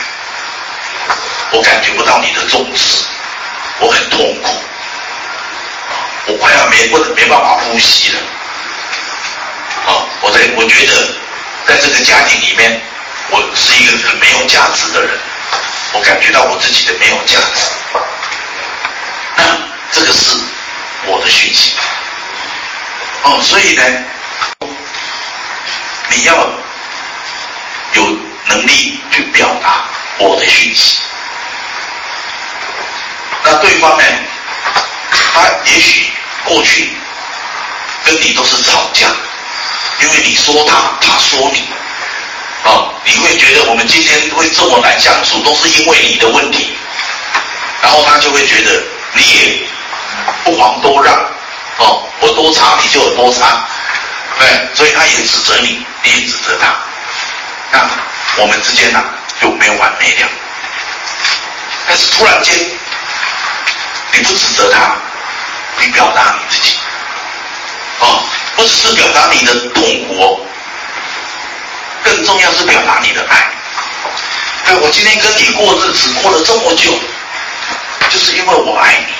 [1.51, 3.05] 我感觉不到你的重视，
[3.79, 4.49] 我很痛苦，
[6.27, 8.19] 我快要没不没办法呼吸了。
[9.85, 11.15] 啊，我在我觉得
[11.67, 12.81] 在这个家庭里面，
[13.29, 15.19] 我是一个很没有价值的人。
[15.93, 17.71] 我感觉到我自己的没有价值，
[19.37, 19.43] 那
[19.91, 20.37] 这个是
[21.05, 21.71] 我的讯息
[23.23, 23.83] 哦，所以呢，
[26.09, 26.35] 你要
[27.93, 29.85] 有能力去表达
[30.17, 30.97] 我的讯息。
[33.43, 34.03] 那对方呢，
[35.11, 36.11] 他也许
[36.43, 36.91] 过去
[38.03, 39.07] 跟你都是吵架，
[40.01, 41.67] 因为你说他，他说你。
[42.65, 46.75] 啊、你会觉得我们今天会这么难相处，都是因为你的问题，
[47.83, 49.67] 然后他就会觉得你也
[50.43, 51.13] 不遑多让，
[51.77, 53.67] 哦，我多差你就有多差，
[54.39, 56.75] 对，所以他也指责你，你也指责他，
[57.71, 57.87] 那
[58.41, 58.99] 我们之间呢、
[59.39, 60.27] 就没有完没了。
[61.87, 62.51] 但是突然间，
[64.11, 64.95] 你不指责他，
[65.79, 66.77] 你表达你自己，
[67.99, 68.23] 哦，
[68.55, 70.45] 不只是表达你的痛苦。
[72.03, 73.51] 更重要是表达你的爱。
[74.65, 76.91] 对，我今天跟你过日子过了这么久，
[78.09, 79.13] 就是因为我爱你，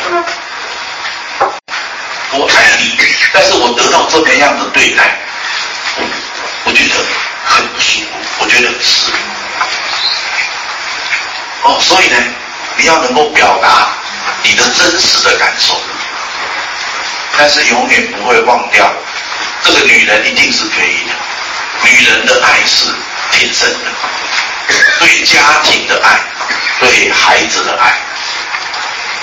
[2.37, 2.97] 我爱你，
[3.33, 5.17] 但是我得到这么样的对待，
[6.63, 6.95] 我觉得
[7.45, 8.05] 很不舒服，
[8.39, 9.17] 我觉得很失落。
[11.63, 12.17] 哦，所以呢，
[12.77, 13.89] 你要能够表达
[14.43, 15.79] 你的真实的感受，
[17.37, 18.91] 但是永远不会忘掉，
[19.63, 21.13] 这个女人一定是可以的。
[21.83, 22.85] 女人的爱是
[23.31, 23.91] 天生的，
[24.99, 26.19] 对家庭的爱，
[26.79, 27.89] 对孩子的爱，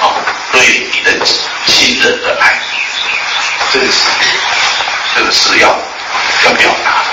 [0.01, 0.15] 啊，
[0.53, 1.25] 对你的
[1.67, 2.61] 亲人的爱，
[3.73, 4.09] 这个是
[5.17, 5.69] 这个是要
[6.45, 7.11] 要表达的，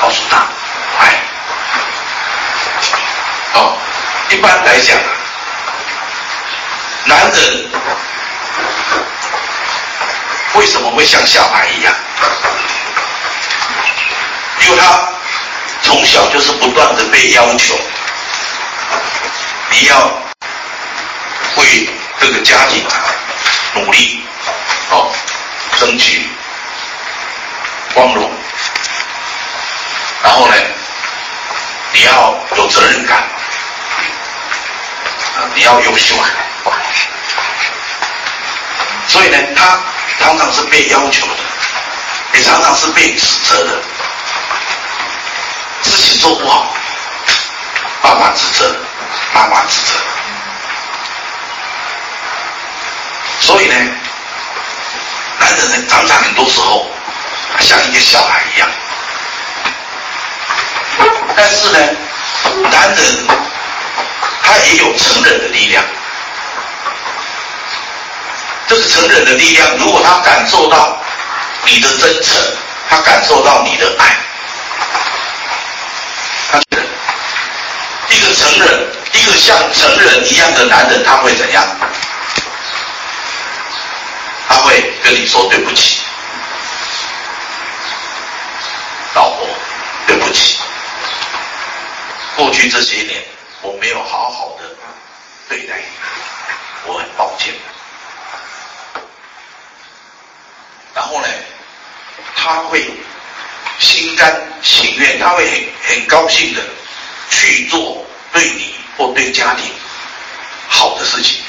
[0.00, 0.46] 告诉他
[0.98, 1.22] 爱。
[3.54, 3.78] 哦，
[4.30, 4.96] 一般来讲，
[7.04, 7.70] 男人
[10.58, 11.94] 为什么会像小孩一样？
[14.60, 15.08] 因为他
[15.82, 17.78] 从小就是不断的被要求，
[19.70, 20.12] 你要
[21.58, 21.88] 为
[22.20, 22.92] 这个家庭啊
[23.74, 24.24] 努力，
[24.90, 25.12] 哦，
[25.78, 26.28] 争取
[27.94, 28.28] 光荣，
[30.24, 30.54] 然后呢，
[31.92, 33.22] 你要有责任感，
[35.54, 36.16] 你要优秀，
[39.06, 39.78] 所以呢，他
[40.20, 41.34] 常常是被要求的，
[42.34, 43.82] 也常常是被指责的。
[45.82, 46.74] 事情做不好，
[48.02, 48.76] 爸爸指责，
[49.32, 49.94] 妈妈指责，
[53.40, 53.74] 所以呢，
[55.38, 56.90] 男人呢，常常很多时候
[57.60, 58.68] 像一个小孩一样，
[61.36, 61.78] 但是呢，
[62.70, 63.26] 男人
[64.42, 65.82] 他也有成人的力量，
[68.68, 70.98] 这个成人的力量，如果他感受到
[71.64, 72.36] 你的真诚，
[72.90, 74.18] 他感受到你的爱。
[76.52, 76.60] 他
[78.10, 81.64] 一个成人一个像成人一样的男人，他会怎样？
[84.46, 86.02] 他会跟你说对不起，
[89.14, 89.48] 老婆，
[90.06, 90.58] 对不起，
[92.36, 93.24] 过去这些年
[93.62, 94.64] 我没有好好的
[95.48, 95.84] 对待你，
[96.84, 97.54] 我很抱歉。
[100.94, 101.28] 然后呢，
[102.48, 102.90] 他会
[103.78, 106.62] 心甘情愿，他会很很高兴的
[107.28, 109.70] 去做对你或对家庭
[110.66, 111.42] 好的事情，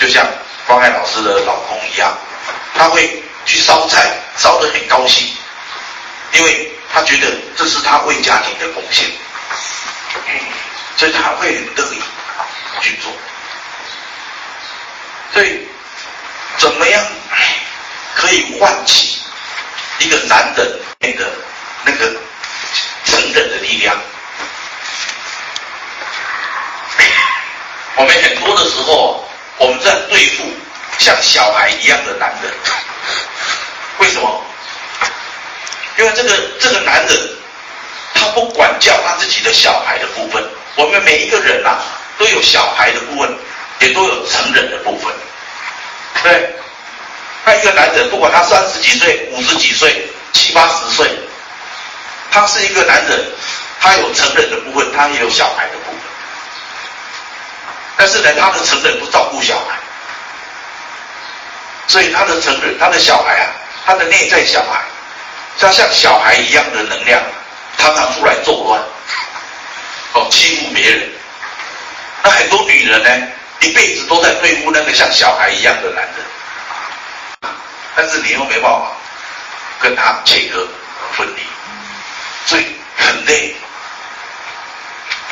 [0.00, 0.26] 就像。
[0.66, 2.14] 关爱老师的老公一样，
[2.74, 5.26] 他会去烧菜，烧得很高兴，
[6.32, 9.06] 因为他觉得这是他为家庭的贡献，
[10.98, 12.02] 所以他会很乐意
[12.82, 13.10] 去做。
[15.32, 15.66] 所以，
[16.58, 17.02] 怎么样
[18.14, 19.17] 可以唤起
[19.98, 21.26] 一个男的那个
[21.84, 22.12] 那个
[23.04, 23.96] 成人的力量？
[27.96, 29.24] 我们很多的时候。
[29.60, 30.44] 我们在对付
[31.00, 32.52] 像小孩一样的男人，
[33.98, 34.40] 为什么？
[35.98, 36.30] 因为这个
[36.60, 37.30] 这个男人，
[38.14, 40.40] 他不管教他自己的小孩的部分。
[40.76, 41.82] 我们每一个人啊，
[42.18, 43.36] 都有小孩的部分，
[43.80, 45.12] 也都有成人的部分。
[46.22, 46.54] 对，
[47.44, 51.08] 那一个男人，不管他三十几岁、五十几岁、七八十岁，
[52.30, 53.24] 他是一个男人，
[53.80, 56.00] 他有成人的部分，他也有小孩的部分。
[57.96, 59.76] 但是呢，他的成人不照顾小孩，
[61.86, 63.46] 所以他的成人，他的小孩啊，
[63.86, 64.82] 他的内在小孩，
[65.58, 67.20] 他像小孩一样的能量，
[67.78, 68.80] 常常出来作乱，
[70.12, 71.10] 哦，欺负别人。
[72.22, 73.28] 那很多女人呢，
[73.60, 76.14] 一辈子都在对付那个像小孩一样的男人，
[77.98, 78.92] 但是你又没办法
[79.80, 80.64] 跟他切割
[81.16, 81.42] 分离，
[82.46, 82.64] 所以
[82.96, 83.56] 很累，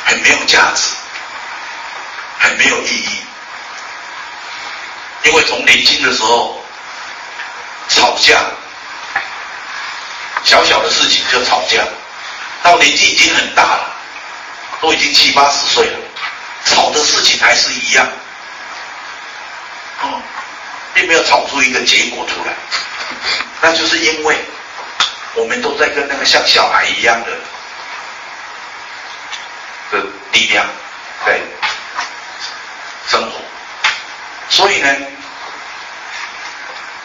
[0.03, 0.83] 很没有价值。
[2.39, 3.23] 很没有意义，
[5.23, 6.63] 因为从年轻的时候
[7.89, 8.39] 吵架，
[10.43, 11.83] 小小的事情就吵架，
[12.61, 13.89] 到年纪已经很大了，
[14.79, 15.99] 都已经七八十岁了，
[16.65, 18.07] 吵的事情还是一样，
[20.03, 20.21] 哦，
[20.97, 22.55] 并没有吵出一个结果出来，
[23.61, 24.35] 那就是因为
[25.35, 27.31] 我们都在跟那个像小孩一样的
[29.91, 30.65] 的力量
[31.23, 31.39] 在。
[33.09, 33.39] 生活，
[34.49, 34.93] 所以呢，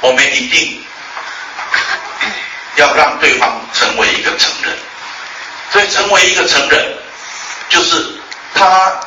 [0.01, 0.85] 我们一定
[2.75, 4.77] 要让对方成为一个成人。
[5.71, 6.99] 所以，成为一个成人，
[7.69, 8.21] 就是
[8.53, 8.99] 他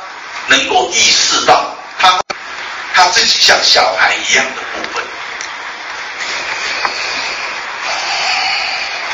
[0.48, 2.17] 能够意识到他
[2.96, 5.04] 他自己像小孩一样的部分。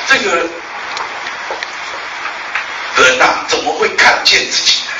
[0.07, 0.35] 这个
[2.97, 4.91] 人呐，怎么会看见自己呢？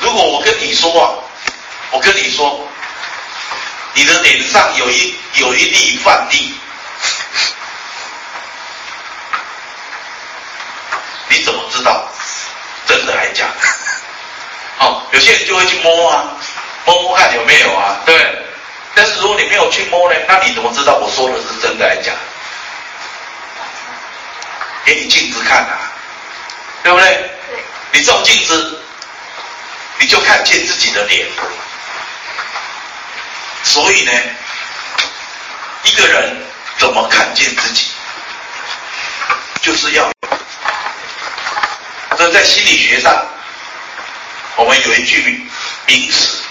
[0.00, 1.14] 如果我跟你说啊，
[1.92, 2.66] 我跟你说，
[3.94, 6.58] 你的脸上有一有一粒饭粒，
[11.28, 12.08] 你怎么知道
[12.86, 13.68] 真的还是假的？
[14.80, 16.32] 哦，有些人就会去摸啊，
[16.84, 18.16] 摸摸看有没有啊，对。
[18.94, 22.18] 但是如果你没有去摸呢，那你怎么知道我说的是真的还是假的？
[24.84, 25.78] 给你镜子看啊，
[26.82, 27.06] 对不对？
[27.50, 27.62] 对。
[27.92, 28.82] 你照镜子。
[30.00, 31.26] 你就看见自己的脸，
[33.64, 34.12] 所以呢，
[35.82, 36.40] 一个人
[36.78, 37.90] 怎么看见自己，
[39.60, 40.08] 就是要，
[42.16, 43.26] 这在心理学上，
[44.58, 45.46] 我们有一句
[45.86, 46.42] 名词，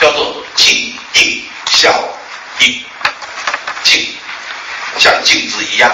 [0.00, 1.92] 叫做镜映效
[2.60, 2.84] 应，
[3.82, 4.06] 镜
[5.00, 5.90] 像镜子一样，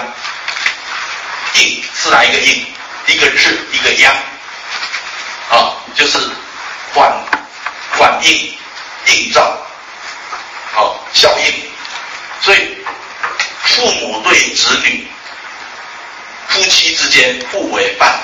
[1.55, 2.63] 映是哪一个映？
[3.07, 4.15] 一个字，一个央。
[5.49, 6.19] 啊，就是
[6.93, 7.25] 反
[7.93, 8.55] 反映、
[9.07, 9.65] 映照，
[10.73, 11.53] 好、效应。
[12.39, 12.77] 所以
[13.63, 15.07] 父母对子女、
[16.49, 18.21] 夫妻之间互为伴，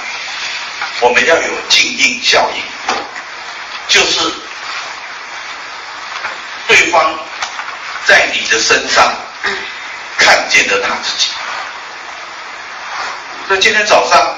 [1.01, 2.63] 我们要有镜映效应，
[3.87, 4.19] 就是
[6.67, 7.13] 对方
[8.05, 9.13] 在你的身上
[10.17, 11.27] 看见了他自己。
[13.47, 14.37] 所以今天早上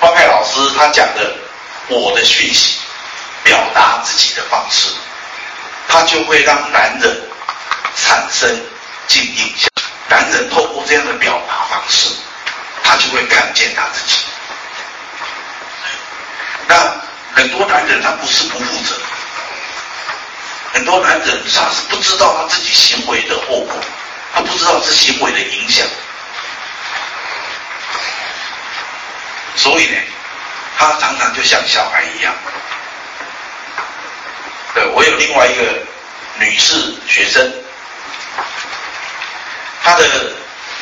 [0.00, 1.34] 方海老师他讲的。
[1.90, 2.80] 我的讯息，
[3.42, 4.90] 表达自己的方式，
[5.88, 7.22] 他就会让男人
[7.96, 8.46] 产生
[9.06, 9.54] 镜映。
[10.06, 12.10] 男人透过这样的表达方式，
[12.84, 14.18] 他就会看见他自己。
[16.68, 16.76] 那
[17.34, 18.94] 很多男人他不是不负责，
[20.72, 23.80] 很多男人他是不知道他自己行为的后果，
[24.34, 25.86] 他不知道这行为的影响。
[29.56, 29.96] 所以呢，
[30.78, 32.32] 他常常就像小孩一样。
[34.74, 35.82] 对，我有另外一个
[36.38, 37.52] 女士学生，
[39.82, 40.32] 她的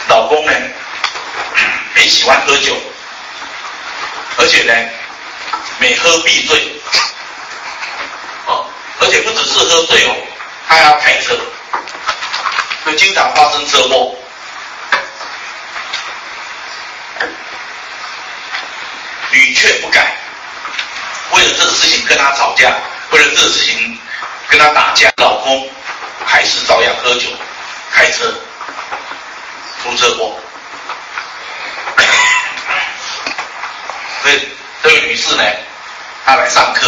[0.09, 0.53] 老公呢，
[1.95, 2.77] 很喜欢喝酒，
[4.37, 4.75] 而且呢，
[5.79, 6.81] 每喝必醉。
[8.47, 8.65] 哦，
[9.01, 10.17] 而且不只是喝醉哦，
[10.69, 11.37] 他还要开车，
[12.85, 14.15] 所以经常发生车祸。
[19.33, 20.17] 屡劝不改，
[21.33, 22.73] 为了这个事情跟他吵架，
[23.11, 23.99] 为了这个事情
[24.49, 25.69] 跟他打架，老公
[26.25, 27.29] 还是照样喝酒、
[27.93, 28.33] 开车、
[29.83, 30.39] 出车祸。
[34.23, 34.49] 所以
[34.87, 35.43] 这位女士呢，
[36.25, 36.87] 她来上课，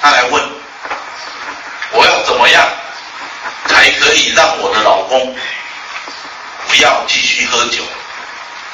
[0.00, 0.50] 她来问，
[1.90, 2.64] 我要怎么样
[3.66, 5.36] 才可以让我的老公
[6.68, 7.82] 不要继续喝酒、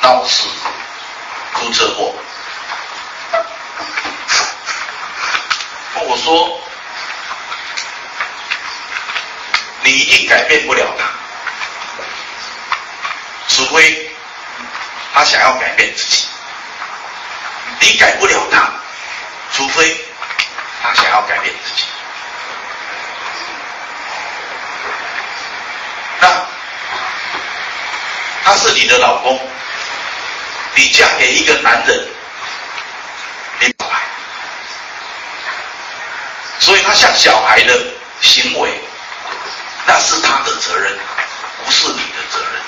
[0.02, 0.46] 闹事？
[1.54, 2.14] 出车祸，
[5.94, 6.60] 我说，
[9.80, 11.06] 你一定改变不了他，
[13.48, 14.14] 除非
[15.14, 16.26] 他想要改变自己。
[17.82, 18.70] 你改不了他，
[19.52, 19.96] 除非
[20.80, 21.82] 他想要改变自己。
[26.20, 26.28] 那
[28.44, 29.38] 他是你的老公。
[30.74, 32.08] 你嫁给一个男人，
[33.60, 34.00] 你不爱，
[36.60, 37.78] 所以他像小孩的
[38.22, 38.80] 行为，
[39.84, 40.98] 那是他的责任，
[41.62, 42.62] 不是你的责任。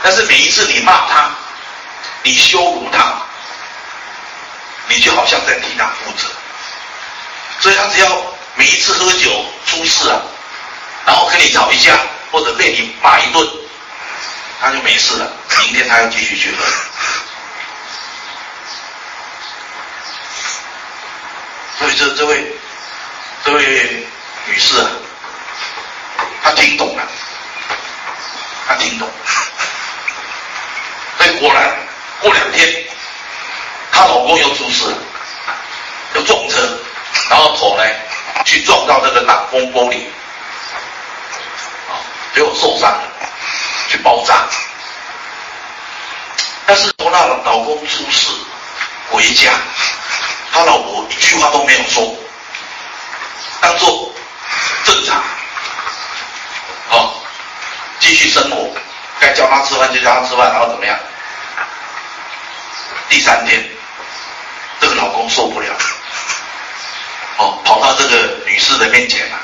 [0.00, 1.28] 但是每一次你骂他，
[2.22, 3.20] 你羞辱他，
[4.88, 6.28] 你就好像在替他负责。
[7.60, 8.22] 所以他只要
[8.54, 10.22] 每一次喝酒出事啊，
[11.06, 11.98] 然后跟你吵一架，
[12.30, 13.48] 或者被你骂一顿，
[14.60, 15.32] 他就没事了。
[15.60, 16.64] 明天他要继续去喝。
[21.78, 22.52] 所以这这位
[23.44, 24.06] 这位
[24.46, 24.90] 女士啊，
[26.42, 27.06] 她听懂了，
[28.66, 29.14] 她听懂了。
[31.18, 31.76] 所以果然
[32.20, 32.84] 过两天，
[33.98, 34.96] 她老公又出事了，
[36.14, 36.78] 又撞车，
[37.28, 37.82] 然后头呢
[38.44, 40.04] 去撞到那个挡风玻璃，
[41.90, 41.98] 啊，
[42.32, 43.02] 结果受伤了，
[43.88, 44.46] 去包扎。
[46.64, 48.30] 但是从那老公出事
[49.10, 49.50] 回家。
[50.52, 52.16] 他老婆一句话都没有说，
[53.60, 54.12] 当做
[54.84, 55.22] 正常，
[56.90, 57.14] 哦，
[58.00, 58.70] 继续生活，
[59.20, 60.98] 该叫他吃饭就叫他吃饭，然后怎么样？
[63.08, 63.62] 第三天，
[65.28, 65.68] 受不了，
[67.38, 69.40] 哦，跑到这个女士的面前啊，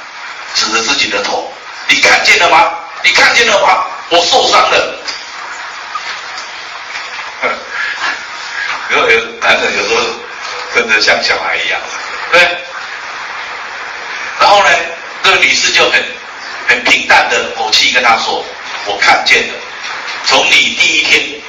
[0.55, 1.53] 指着自己的头，
[1.89, 2.73] 你看见了吗？
[3.03, 3.85] 你看见了吗？
[4.11, 4.99] 我受伤了。
[8.91, 10.01] 有有男人有时候。
[10.75, 11.81] 真的像小孩一样，
[12.33, 12.41] 对。
[14.41, 14.71] 然后呢，
[15.23, 16.05] 这个女士就很
[16.67, 18.45] 很平淡的口气跟他说
[18.87, 19.55] ：“我看见了，
[20.27, 21.41] 从你第一天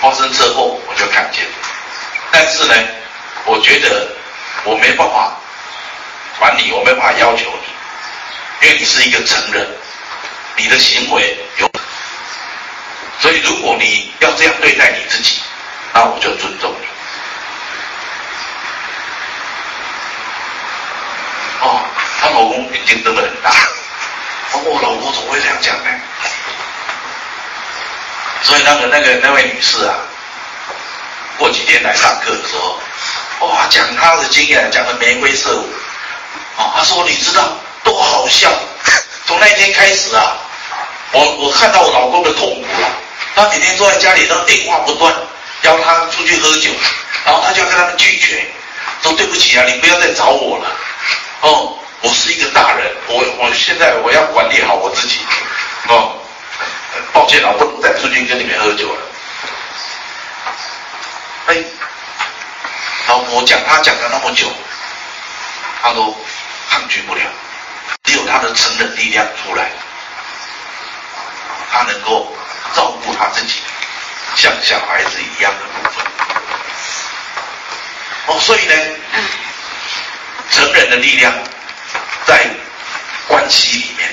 [0.00, 1.50] 发生车祸我就看见了。
[2.30, 2.74] 但是呢，
[3.46, 4.08] 我觉得
[4.64, 5.36] 我没办法
[6.38, 9.66] 管你，我没办法要求你，因为你是一个成人，
[10.56, 11.68] 你的行为有，
[13.20, 15.40] 所以如果你要这样对待你自己，
[15.92, 16.86] 那我就尊重你。”
[21.62, 21.84] 哦，
[22.20, 23.50] 她老公眼睛瞪得很大。
[24.52, 25.90] 我老婆怎么会这样讲呢？
[28.42, 29.94] 所以那个那个那位女士啊，
[31.38, 32.80] 过几天来上课的时候，
[33.40, 35.66] 哇，讲他的经验，讲的眉飞色舞。
[36.56, 38.50] 哦，他说你知道多好笑？
[39.26, 40.36] 从那天开始啊，
[41.12, 42.88] 我我看到我老公的痛苦了。
[43.34, 45.14] 他每天坐在家里，都电话不断，
[45.62, 46.70] 邀他出去喝酒，
[47.24, 48.44] 然后他就要跟他们拒绝，
[49.02, 50.70] 说对不起啊，你不要再找我了。
[51.40, 55.20] 哦，我是一个大人，我我现在我要管理好我自己。
[55.88, 56.18] 哦，
[57.12, 59.00] 抱歉啊，我不能再出去跟你们喝酒了。
[61.46, 61.56] 哎，
[63.10, 64.46] 老婆讲他讲了那么久，
[65.82, 66.16] 他都
[66.70, 67.22] 抗拒不了，
[68.04, 69.68] 只有他的成人力量出来，
[71.72, 72.32] 他能够
[72.72, 73.62] 照顾他自己，
[74.36, 76.06] 像小孩子一样的部分。
[78.26, 78.74] 哦，所以呢。
[80.52, 81.32] 成人的力量
[82.26, 82.44] 在
[83.28, 84.12] 关系里面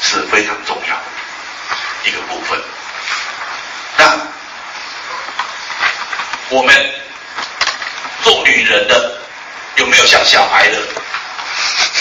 [0.00, 1.02] 是非常重要的
[2.04, 2.58] 一个部分。
[3.98, 4.18] 那
[6.48, 6.74] 我们
[8.22, 9.18] 做女人的
[9.76, 10.78] 有没有像小孩的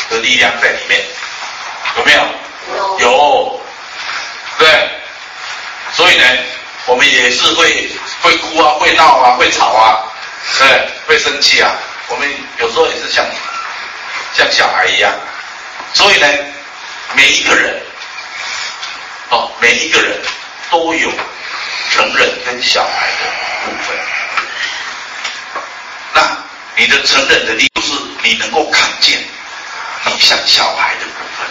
[0.10, 1.02] 的力量在里面？
[1.98, 2.22] 有没有？
[3.00, 3.00] 有。
[3.00, 3.62] 有。
[4.58, 4.68] 对。
[5.94, 6.24] 所以呢，
[6.86, 7.90] 我们也是会
[8.22, 10.04] 会哭啊，会闹啊，会吵啊，
[10.58, 11.72] 对，会生气啊。
[12.08, 12.28] 我们
[12.60, 13.26] 有时候也是像
[14.34, 15.12] 像小孩一样，
[15.94, 16.28] 所以呢，
[17.14, 17.82] 每一个人
[19.30, 20.18] 哦，每一个人
[20.70, 21.10] 都有
[21.92, 23.26] 成人跟小孩的
[23.66, 23.98] 部分。
[26.14, 26.22] 那
[26.76, 27.94] 你的成人的力，就是
[28.24, 29.20] 你能够看见
[30.06, 31.48] 你像小孩的部分，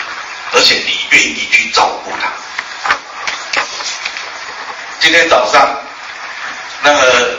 [0.53, 2.31] 而且你愿意去照顾他。
[5.01, 5.79] 今天早上，
[6.83, 7.39] 那个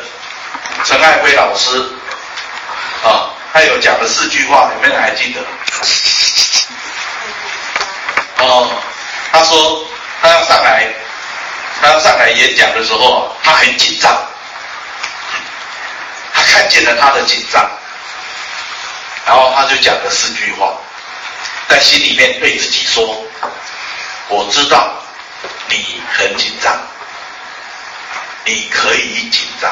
[0.83, 1.77] 陈爱辉老师
[3.03, 5.41] 啊，他有讲了四句话，有没有人还记得？
[8.43, 8.71] 哦，
[9.31, 9.85] 他说
[10.21, 10.87] 他要上来，
[11.79, 14.11] 他要上来演讲的时候，他很紧张，
[16.51, 17.65] 看见了他的紧张，
[19.25, 20.73] 然后他就讲了四句话，
[21.69, 23.25] 在心里面对自己说
[24.27, 24.93] ：“我知道
[25.69, 26.77] 你很紧张。”
[28.43, 29.71] 你可以紧张，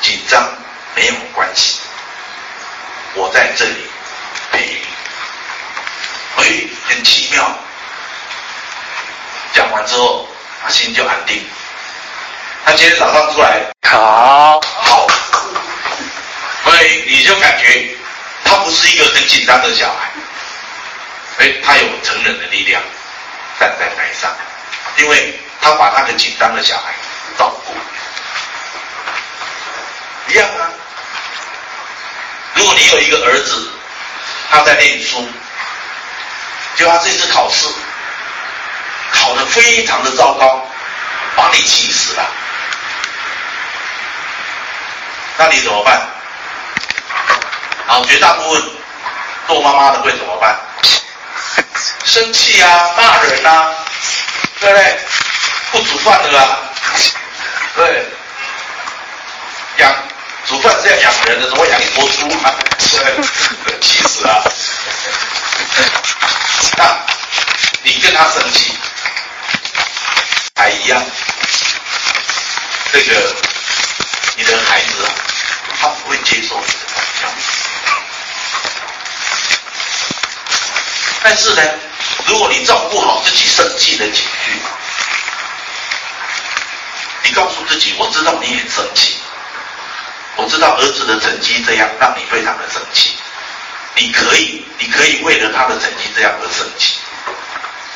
[0.00, 0.42] 紧张
[0.96, 1.80] 没有关系，
[3.12, 3.86] 我在这里
[4.50, 4.80] 陪你。
[6.36, 6.44] 哎，
[6.88, 7.58] 很奇妙。
[9.52, 10.26] 讲完之后，
[10.62, 11.46] 他心就安定。
[12.64, 15.06] 他今天早上出来，好，好，
[16.64, 17.88] 所以你就感觉
[18.44, 20.10] 他不是一个很紧张的小孩，
[21.36, 22.82] 所以，他有成人的力量
[23.60, 24.30] 站在台上，
[24.98, 25.40] 因为。
[25.60, 26.92] 他把那个紧张的小孩
[27.38, 27.72] 照顾，
[30.30, 30.68] 一样啊。
[32.52, 33.70] 如果你有一个儿子，
[34.50, 35.26] 他在念书，
[36.76, 37.66] 就他这次考试
[39.10, 40.68] 考得非常的糟糕，
[41.34, 42.30] 把你气死了，
[45.36, 46.00] 那你怎么办？
[47.86, 48.62] 然后绝大部分
[49.46, 50.56] 做妈妈的会怎么办？
[52.04, 53.74] 生气啊，骂人啊，
[54.60, 54.98] 对不对？
[55.72, 56.58] 不煮饭的啦，
[57.74, 58.06] 对，
[59.78, 59.92] 养
[60.46, 62.54] 煮饭是要养人的，怎么养一头猪啊？
[62.78, 64.44] 对，气死啊！
[66.76, 66.96] 那，
[67.82, 68.78] 你跟他生气，
[70.54, 71.02] 还一样，
[72.92, 73.34] 这个
[74.36, 75.10] 你的孩子啊，
[75.84, 76.72] 他不会接受你的
[77.20, 77.42] 教育。
[81.22, 81.62] 但是呢，
[82.26, 84.58] 如果你照顾好自己生气的情绪。
[87.26, 89.16] 你告诉自己，我知道你很生气，
[90.36, 93.16] 我知道儿子的成绩这样让你非常的生气，
[93.96, 97.00] 你可以，你可以为了他的成绩这样而生气，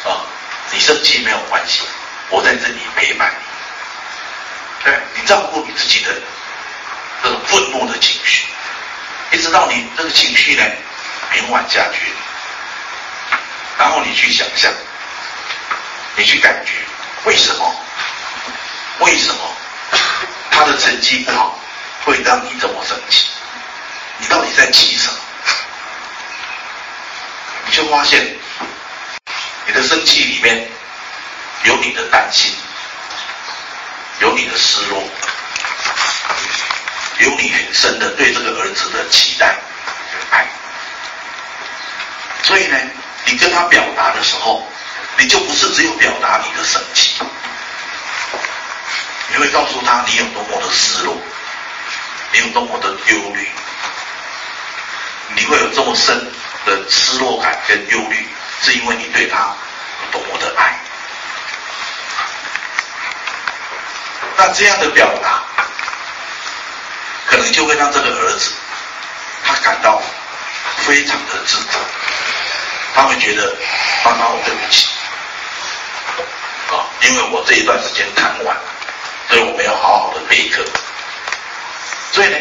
[0.05, 0.25] 啊，
[0.73, 1.83] 你生气没有关系，
[2.31, 6.11] 我在这里陪伴你，对，你照顾你自己的
[7.23, 8.47] 这种愤怒的情绪，
[9.33, 10.65] 一直到你这个情绪呢
[11.33, 12.13] 平缓下去，
[13.79, 14.73] 然后你去想象，
[16.17, 16.73] 你去感觉
[17.25, 17.75] 为什么？
[19.01, 19.41] 为什么
[20.51, 21.57] 他的成绩不好
[22.05, 23.29] 会让你这么生气？
[24.19, 25.19] 你到底在气什么？
[27.67, 28.37] 你就发现
[29.67, 30.69] 你的生气里面
[31.65, 32.53] 有你的担心，
[34.21, 35.01] 有你的失落，
[37.19, 40.47] 有你很深的对这个儿子的期待和爱。
[42.43, 42.77] 所以呢，
[43.27, 44.67] 你跟他表达的时候，
[45.19, 47.21] 你就不是只有表达你的生气。
[49.31, 51.15] 你会告诉他你有多么的失落，
[52.33, 53.49] 你有多么的忧虑，
[55.35, 56.17] 你会有这么深
[56.65, 58.27] 的失落感跟忧虑，
[58.63, 59.55] 是因为你对他
[60.11, 60.79] 多么的爱。
[64.37, 65.38] 那这样的表达，
[67.51, 68.53] 就会让这个儿子
[69.45, 70.01] 他感到
[70.79, 71.79] 非常的自责，
[72.95, 73.57] 他会觉得
[74.05, 74.89] 妈妈我对不起
[76.71, 78.57] 啊，因为我这一段时间贪玩。
[79.31, 80.65] 所以我们要好好的备课。
[82.13, 82.39] 所以呢，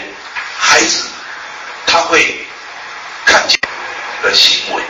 [0.58, 1.10] 孩子
[1.86, 2.48] 他会
[3.26, 3.60] 看见
[4.24, 4.82] 的行为，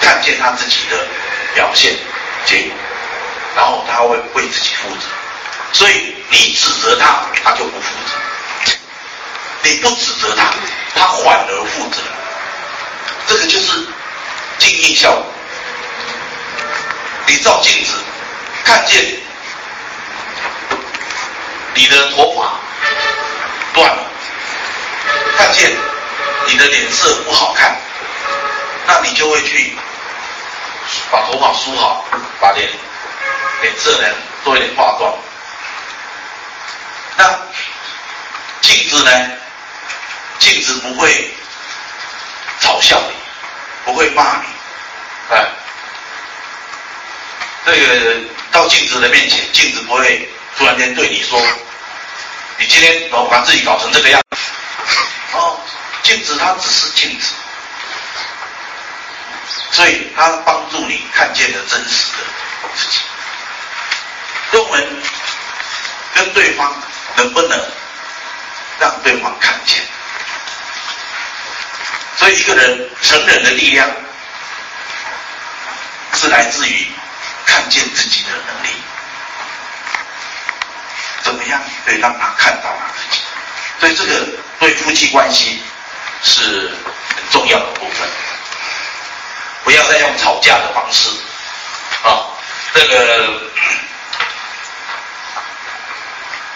[0.00, 0.96] 看见他自己的
[1.56, 1.92] 表现
[2.44, 2.76] 结果，
[3.56, 5.08] 然后他会为自己负责。
[5.72, 8.15] 所以你指责他，他就不负责；
[9.66, 10.54] 你不指责他，
[10.94, 12.00] 他反而负责。
[13.26, 13.84] 这个就是
[14.58, 15.26] 镜面效果。
[17.26, 17.94] 你照镜子，
[18.64, 19.04] 看见。
[21.74, 22.52] 你的头发
[23.74, 24.04] 断了，
[25.36, 25.76] 看见
[26.46, 27.76] 你的脸色不好看，
[28.86, 29.76] 那你就会去
[31.10, 32.06] 把头发梳好，
[32.40, 32.70] 把脸
[33.62, 34.08] 脸色呢
[34.44, 35.12] 做一点化妆。
[37.16, 37.38] 那
[38.62, 39.10] 镜子呢？
[40.46, 41.28] 镜子不会
[42.60, 43.14] 嘲笑你，
[43.84, 44.46] 不会骂你，
[45.34, 45.44] 哎，
[47.64, 48.20] 这个
[48.52, 50.30] 到镜子的面前，镜子不会。
[50.56, 51.38] 突然间对你说
[52.58, 54.38] ：“你今天怎么把自己搞成这个样子？”
[55.36, 55.58] 哦，
[56.02, 57.32] 镜子它只是镜子，
[59.72, 62.18] 所以它帮助你看见了真实的
[62.74, 63.00] 自己。
[64.52, 65.02] 我们
[66.14, 66.72] 跟对方
[67.16, 67.60] 能不能
[68.78, 69.82] 让对方看见？
[72.16, 73.88] 所以一个人成人的力量
[76.14, 76.88] 是来自于
[77.44, 78.74] 看见自己的能力。
[81.22, 83.22] 怎么样可以让他看到他自己？
[83.80, 84.26] 所以这个
[84.58, 85.62] 对夫妻关系
[86.22, 86.70] 是
[87.14, 88.08] 很重要的部分。
[89.64, 91.08] 不要再用吵架的方式
[92.04, 92.22] 啊，
[92.72, 93.42] 这个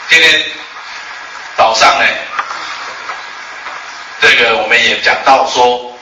[0.09, 0.53] 今天
[1.57, 2.05] 早上呢，
[4.21, 5.97] 这个我们也讲到说，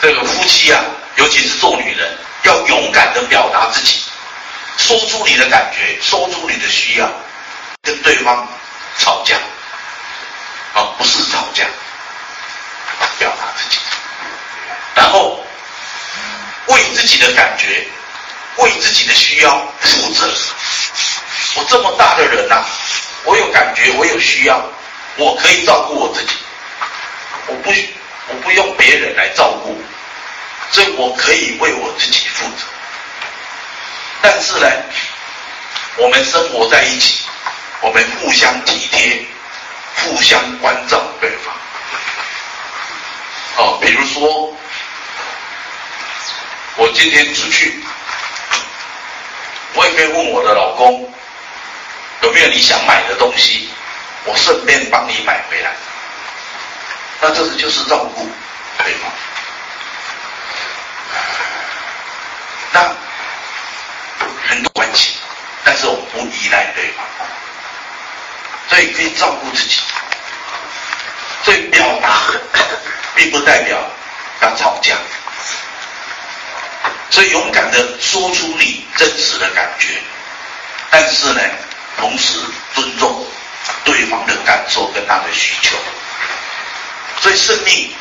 [0.00, 0.80] 这个夫妻啊，
[1.16, 4.00] 尤其是做女人，要勇敢的表达自己，
[4.76, 7.10] 说出你的感觉，说出你的需要。
[7.82, 8.46] 跟对方
[8.98, 9.36] 吵架，
[10.74, 11.64] 啊，不是吵架，
[13.18, 13.78] 表达自己，
[14.94, 15.42] 然后
[16.66, 17.86] 为自己的感觉、
[18.58, 20.30] 为自己的需要负责。
[21.54, 22.62] 我这么大的人呐、
[23.24, 24.62] 我有感觉，我有需要，
[25.16, 26.34] 我可以照顾我自己，
[27.48, 27.70] 我不
[28.28, 29.76] 我不用别人来照顾，
[30.70, 32.64] 所以我可以为我自己负责。
[34.22, 34.66] 但是呢，
[35.96, 37.24] 我们生活在一起。
[37.80, 39.24] 我们互相体贴，
[39.94, 41.54] 互相关照对方。
[43.56, 44.52] 哦，比如说，
[46.74, 47.80] 我今天出去，
[49.74, 51.08] 我也可以问我的老公，
[52.22, 53.70] 有没有你想买的东西，
[54.24, 55.70] 我顺便帮你买回来。
[57.20, 58.28] 那这是就是照顾
[58.84, 59.12] 对方。
[62.72, 62.94] 那
[64.48, 65.18] 很多关系，
[65.64, 67.04] 但是我不依赖对方。
[68.68, 69.80] 所以可以照顾自己，
[71.42, 72.18] 所以表达
[73.14, 73.78] 并不代表
[74.42, 74.94] 要吵架，
[77.10, 80.00] 所以勇敢的说出你真实的感觉，
[80.90, 81.40] 但是呢，
[81.96, 82.38] 同时
[82.74, 83.26] 尊重
[83.84, 85.76] 对方的感受跟他的需求。
[87.20, 87.92] 所以生命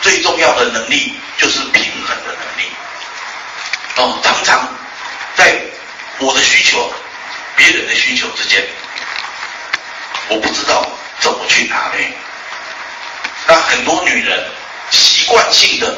[0.00, 2.70] 最重要的能力就是平衡的能力。
[3.96, 4.68] 哦，常常
[5.36, 5.60] 在
[6.18, 6.92] 我的需求、
[7.56, 8.66] 别人的需求之间。
[10.28, 10.86] 我不知道
[11.20, 12.12] 怎么去拿捏。
[13.46, 14.50] 那很多女人
[14.90, 15.94] 习惯性的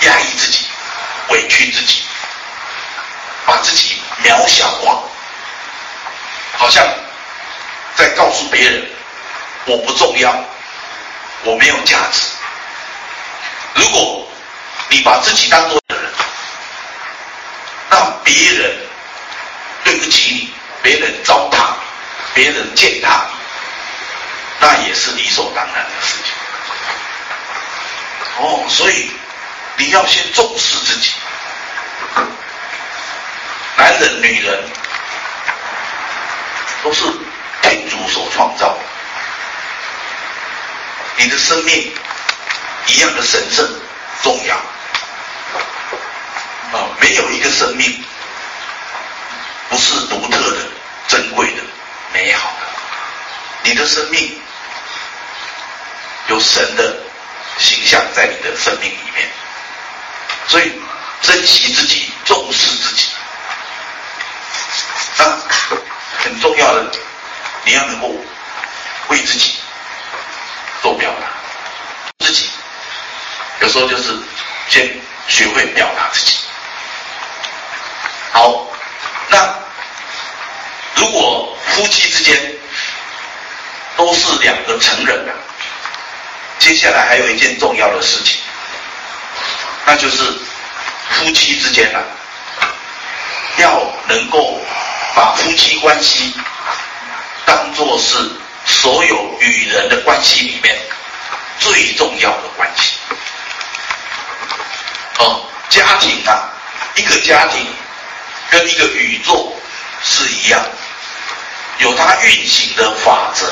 [0.00, 0.66] 压抑自己、
[1.28, 2.02] 委屈自己，
[3.46, 5.02] 把自己渺小化，
[6.58, 6.84] 好像
[7.94, 8.90] 在告诉别人
[9.66, 10.32] 我不重要，
[11.44, 12.20] 我没有价值。
[13.74, 14.28] 如果
[14.88, 15.98] 你把自己当作人，
[17.90, 18.76] 那别人
[19.84, 21.82] 对不起你，别人糟蹋你。
[22.34, 23.34] 别人践踏你，
[24.58, 26.32] 那也是理所当然的事情。
[28.38, 29.10] 哦，所以
[29.76, 31.12] 你要先重视自己。
[33.76, 34.64] 男人、女人
[36.82, 37.04] 都是
[37.60, 38.78] 天主所创造的，
[41.16, 41.92] 你的生命
[42.86, 43.68] 一样的神圣
[44.22, 44.56] 重要。
[46.72, 48.04] 啊，没有一个生命
[49.68, 50.68] 不是独特的、
[51.08, 51.62] 珍贵的。
[52.14, 52.66] 美好的，
[53.62, 54.38] 你的生命
[56.28, 56.94] 有神的
[57.58, 59.30] 形象在你的生命里面，
[60.46, 60.72] 所以
[61.22, 63.06] 珍惜自己，重视自己，
[65.22, 65.40] 啊，
[66.18, 66.90] 很重要的，
[67.64, 68.14] 你要能够
[69.08, 69.54] 为自己
[70.82, 71.26] 做表达，
[72.18, 72.50] 自己
[73.60, 74.14] 有时候就是
[74.68, 74.90] 先
[75.28, 76.36] 学会表达自己。
[78.32, 78.66] 好，
[79.30, 79.54] 那
[80.96, 81.48] 如果。
[81.72, 82.54] 夫妻之间
[83.96, 85.32] 都是两个成人的，
[86.58, 88.42] 接下来还有一件重要的事情，
[89.86, 90.22] 那就是
[91.08, 92.04] 夫妻之间啊，
[93.56, 94.60] 要能够
[95.14, 96.34] 把夫妻关系
[97.46, 98.18] 当做是
[98.72, 100.76] 所有与人的关系里面
[101.58, 102.96] 最重要的关系。
[105.18, 106.50] 哦，家庭啊，
[106.96, 107.64] 一个家庭
[108.50, 109.54] 跟一个宇宙
[110.02, 110.60] 是一样。
[111.78, 113.44] 有它运行的法则，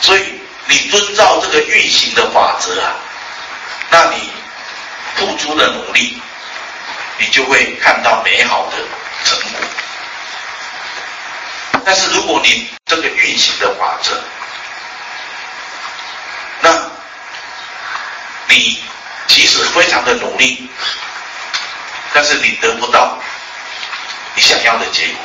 [0.00, 2.94] 所以你遵照这个运行的法则啊，
[3.90, 4.30] 那你
[5.16, 6.20] 付出的努力，
[7.18, 8.76] 你就会看到美好的
[9.24, 9.60] 成果。
[11.84, 14.18] 但是如果你这个运行的法则，
[16.60, 16.90] 那
[18.48, 18.82] 你
[19.26, 20.68] 即使非常的努力，
[22.12, 23.18] 但是你得不到
[24.34, 25.16] 你想要的结果。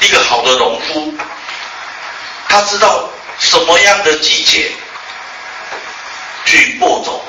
[0.00, 1.14] 一个好的农夫，
[2.48, 3.08] 他知道
[3.38, 4.72] 什么样的季节
[6.46, 7.22] 去播种，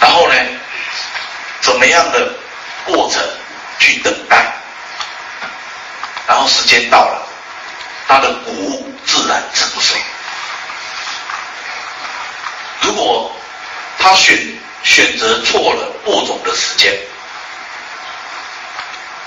[0.00, 0.34] 然后呢，
[1.60, 2.34] 怎么样的
[2.84, 3.22] 过程
[3.80, 4.54] 去等待，
[6.28, 7.26] 然后时间到了，
[8.06, 9.96] 他的谷物自然成熟。
[12.82, 13.34] 如果
[13.98, 14.38] 他选
[14.84, 16.96] 选择错了播种的时间，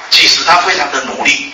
[0.09, 1.53] 即使他非常的努力，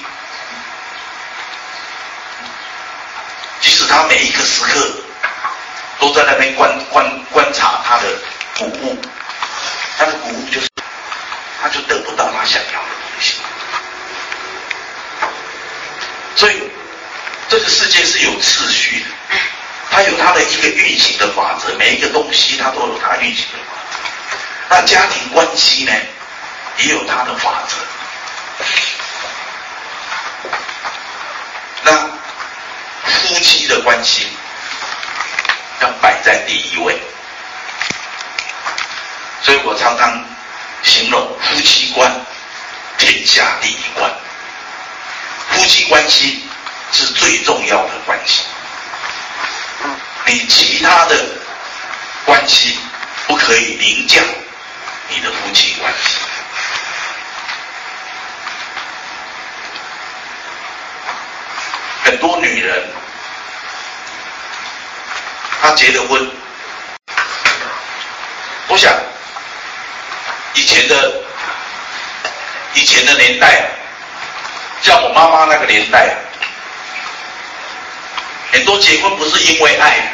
[3.62, 4.92] 即使他每一个时刻
[6.00, 8.06] 都在那边观观观察他的
[8.58, 8.98] 谷物，
[9.98, 10.68] 他的谷物就是，
[11.62, 13.36] 他就得不到他想要的东西。
[16.36, 16.72] 所以
[17.50, 19.06] 这个世界有秩序的。
[19.92, 23.98] 它有它的一个运行的法则，每一个东西它都有它运行的法则。
[24.70, 25.92] 那家庭关系呢，
[26.78, 27.76] 也有它的法则。
[31.82, 31.92] 那
[33.04, 34.28] 夫妻的关系
[35.82, 37.02] 要摆在第一位，
[39.42, 40.24] 所以我常常
[40.84, 42.12] 形容夫妻观
[42.98, 44.12] 天下第一关，
[45.50, 46.44] 夫妻关系
[46.92, 48.44] 是最重要的关系。
[50.26, 51.16] 你其他的
[52.26, 52.78] 关系
[53.28, 54.22] 不可以凌驾
[55.10, 56.18] 你的夫妻关系。
[62.04, 62.92] 很多女人，
[65.62, 66.32] 她结了婚，
[68.68, 68.92] 我想
[70.54, 71.14] 以前的
[72.74, 73.70] 以前的年代，
[74.82, 76.16] 像我妈妈那个年代，
[78.52, 80.14] 很多结婚不是因为爱。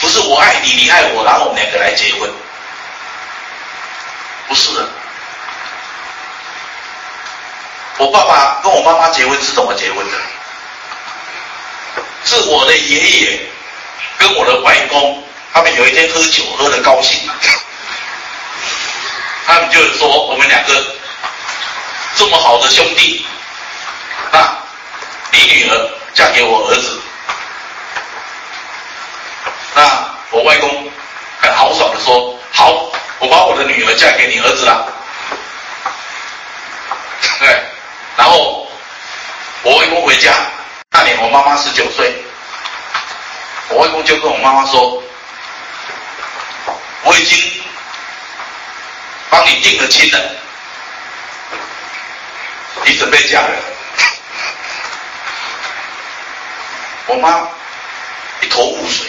[0.00, 2.30] 不是我爱你，你爱我，然后我们两个来结婚，
[4.48, 4.88] 不是的。
[7.98, 10.18] 我爸爸跟我妈妈结婚是怎么结婚的？
[12.24, 13.40] 是我的爷爷
[14.18, 17.34] 跟我的外公，他们有一天喝酒喝的高兴了，
[19.46, 20.96] 他们就说我们两个
[22.16, 23.26] 这么好的兄弟，
[24.32, 24.56] 那
[25.32, 27.00] 你女儿嫁给我儿子。
[29.74, 30.90] 那我外公
[31.40, 34.86] 很豪爽的说：“好，我把我的女儿嫁给你儿子了。”
[37.38, 37.48] 对，
[38.16, 38.68] 然后
[39.62, 40.32] 我外公回家，
[40.90, 42.12] 那年我妈妈十九岁，
[43.68, 45.02] 我外公就跟我妈妈说
[47.04, 47.62] ：“我已经
[49.30, 50.18] 帮你定了亲了，
[52.84, 53.56] 你准备嫁人。”
[57.10, 57.48] 我妈
[58.40, 59.08] 一头雾水。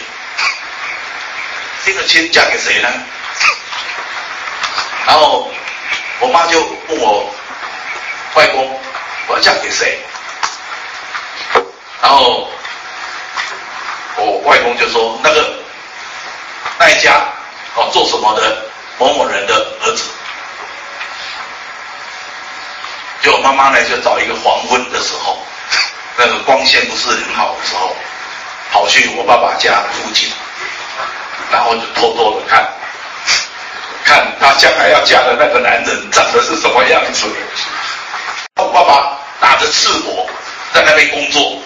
[1.85, 2.89] 这个亲嫁给谁呢？
[5.05, 5.51] 然后
[6.19, 7.31] 我妈就问我
[8.33, 8.79] 外公，
[9.27, 9.99] 我要嫁给谁？
[12.01, 12.49] 然后
[14.17, 15.59] 我外公就说那个
[16.79, 17.23] 那家
[17.75, 18.65] 哦做什么的
[18.97, 20.09] 某某人的儿子。
[23.21, 25.37] 就我妈妈呢就找一个黄昏的时候，
[26.17, 27.95] 那个光线不是很好的时候，
[28.71, 30.29] 跑去我爸爸家附近。
[31.51, 32.65] 然后就偷偷的看，
[34.05, 37.25] 看他将来要嫁的那个男人长得是什么样子。
[38.55, 40.25] 我爸爸打着赤膊
[40.73, 41.61] 在那边工作，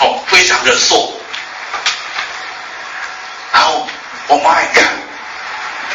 [0.00, 1.12] 哦，非常的瘦。
[3.52, 3.86] 然后
[4.26, 4.88] 我妈一看，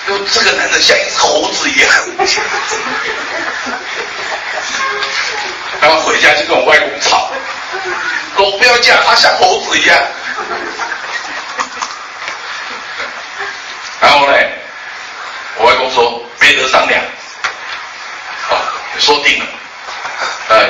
[0.07, 1.89] 就这个男人像一只猴子一样。
[5.81, 7.29] 然后回家就跟我外公吵，
[8.35, 9.97] 狗不要叫他，像猴子一样。
[14.01, 14.33] 然后呢，
[15.57, 17.01] 我外公说没得商量，
[18.49, 18.51] 啊，
[18.99, 19.45] 说定了，
[20.49, 20.69] 呃，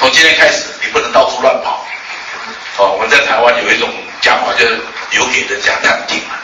[0.00, 1.86] 从今天开始你不能到处乱跑，
[2.78, 3.88] 哦，我们在台湾有一种
[4.20, 4.80] 讲法，就是
[5.12, 6.34] 留给人家探听嘛，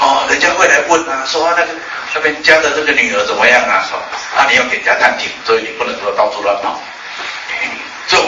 [0.00, 1.68] 哦，人家会来问啊，说那个
[2.14, 4.02] 那边家的这个女儿怎么样啊，说，
[4.36, 6.80] 那你要给人家探听，所以你不能说到处乱跑，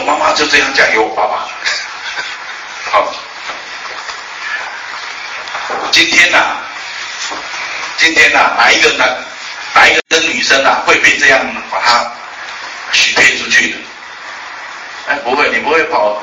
[0.05, 1.47] 妈妈就这样嫁给我爸爸，
[2.91, 3.13] 好，
[5.91, 6.61] 今天呐、啊。
[7.97, 9.07] 今天呐、啊，哪一个男，
[9.73, 11.39] 哪一个的女生啊，会被这样
[11.71, 12.05] 把她
[12.91, 13.77] 许配出去的？
[15.07, 16.21] 哎，不会，你不会跑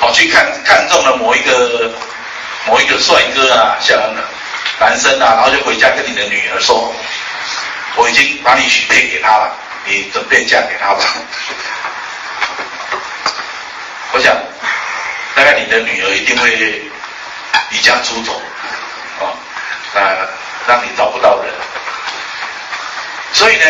[0.00, 1.92] 跑去看看中了某一个
[2.66, 3.96] 某一个帅哥啊，像
[4.80, 6.92] 男生啊，然后就回家跟你的女儿说，
[7.94, 9.54] 我已经把你许配给他了，
[9.84, 11.04] 你准备嫁给他吧。
[14.12, 14.34] 我想，
[15.36, 16.50] 大概你的女儿一定会
[17.70, 18.32] 离家出走，
[19.20, 19.30] 啊，
[19.94, 20.28] 那。
[20.68, 21.54] 让你找不到人，
[23.32, 23.64] 所以呢，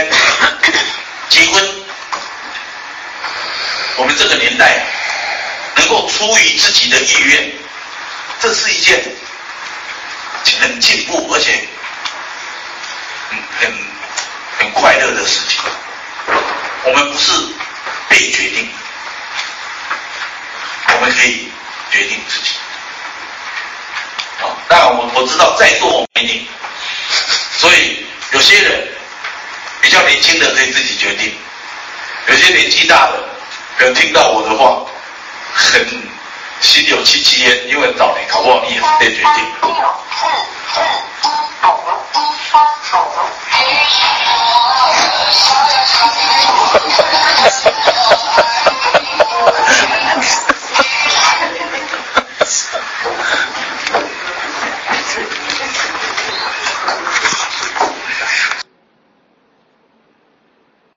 [1.28, 1.84] 结婚
[3.96, 4.82] 我们这个年代
[5.74, 7.52] 能够出于自己的意愿，
[8.40, 9.04] 这是一件
[10.58, 11.68] 很进步而且
[13.60, 13.70] 很
[14.58, 15.60] 很快乐的事情。
[16.84, 17.30] 我们不是
[18.08, 18.70] 被决定，
[21.06, 21.48] 们可以
[21.92, 22.56] 决定自己。
[24.42, 26.46] 啊，当然我我知道在座我不一定，
[27.58, 28.88] 所以有些人
[29.80, 31.32] 比较年轻的可以自己决定，
[32.26, 33.24] 有些年纪大的
[33.78, 34.84] 可能听到我的话，
[35.54, 35.86] 很
[36.60, 39.44] 心有戚戚焉，因为早年搞不好你也是被决定。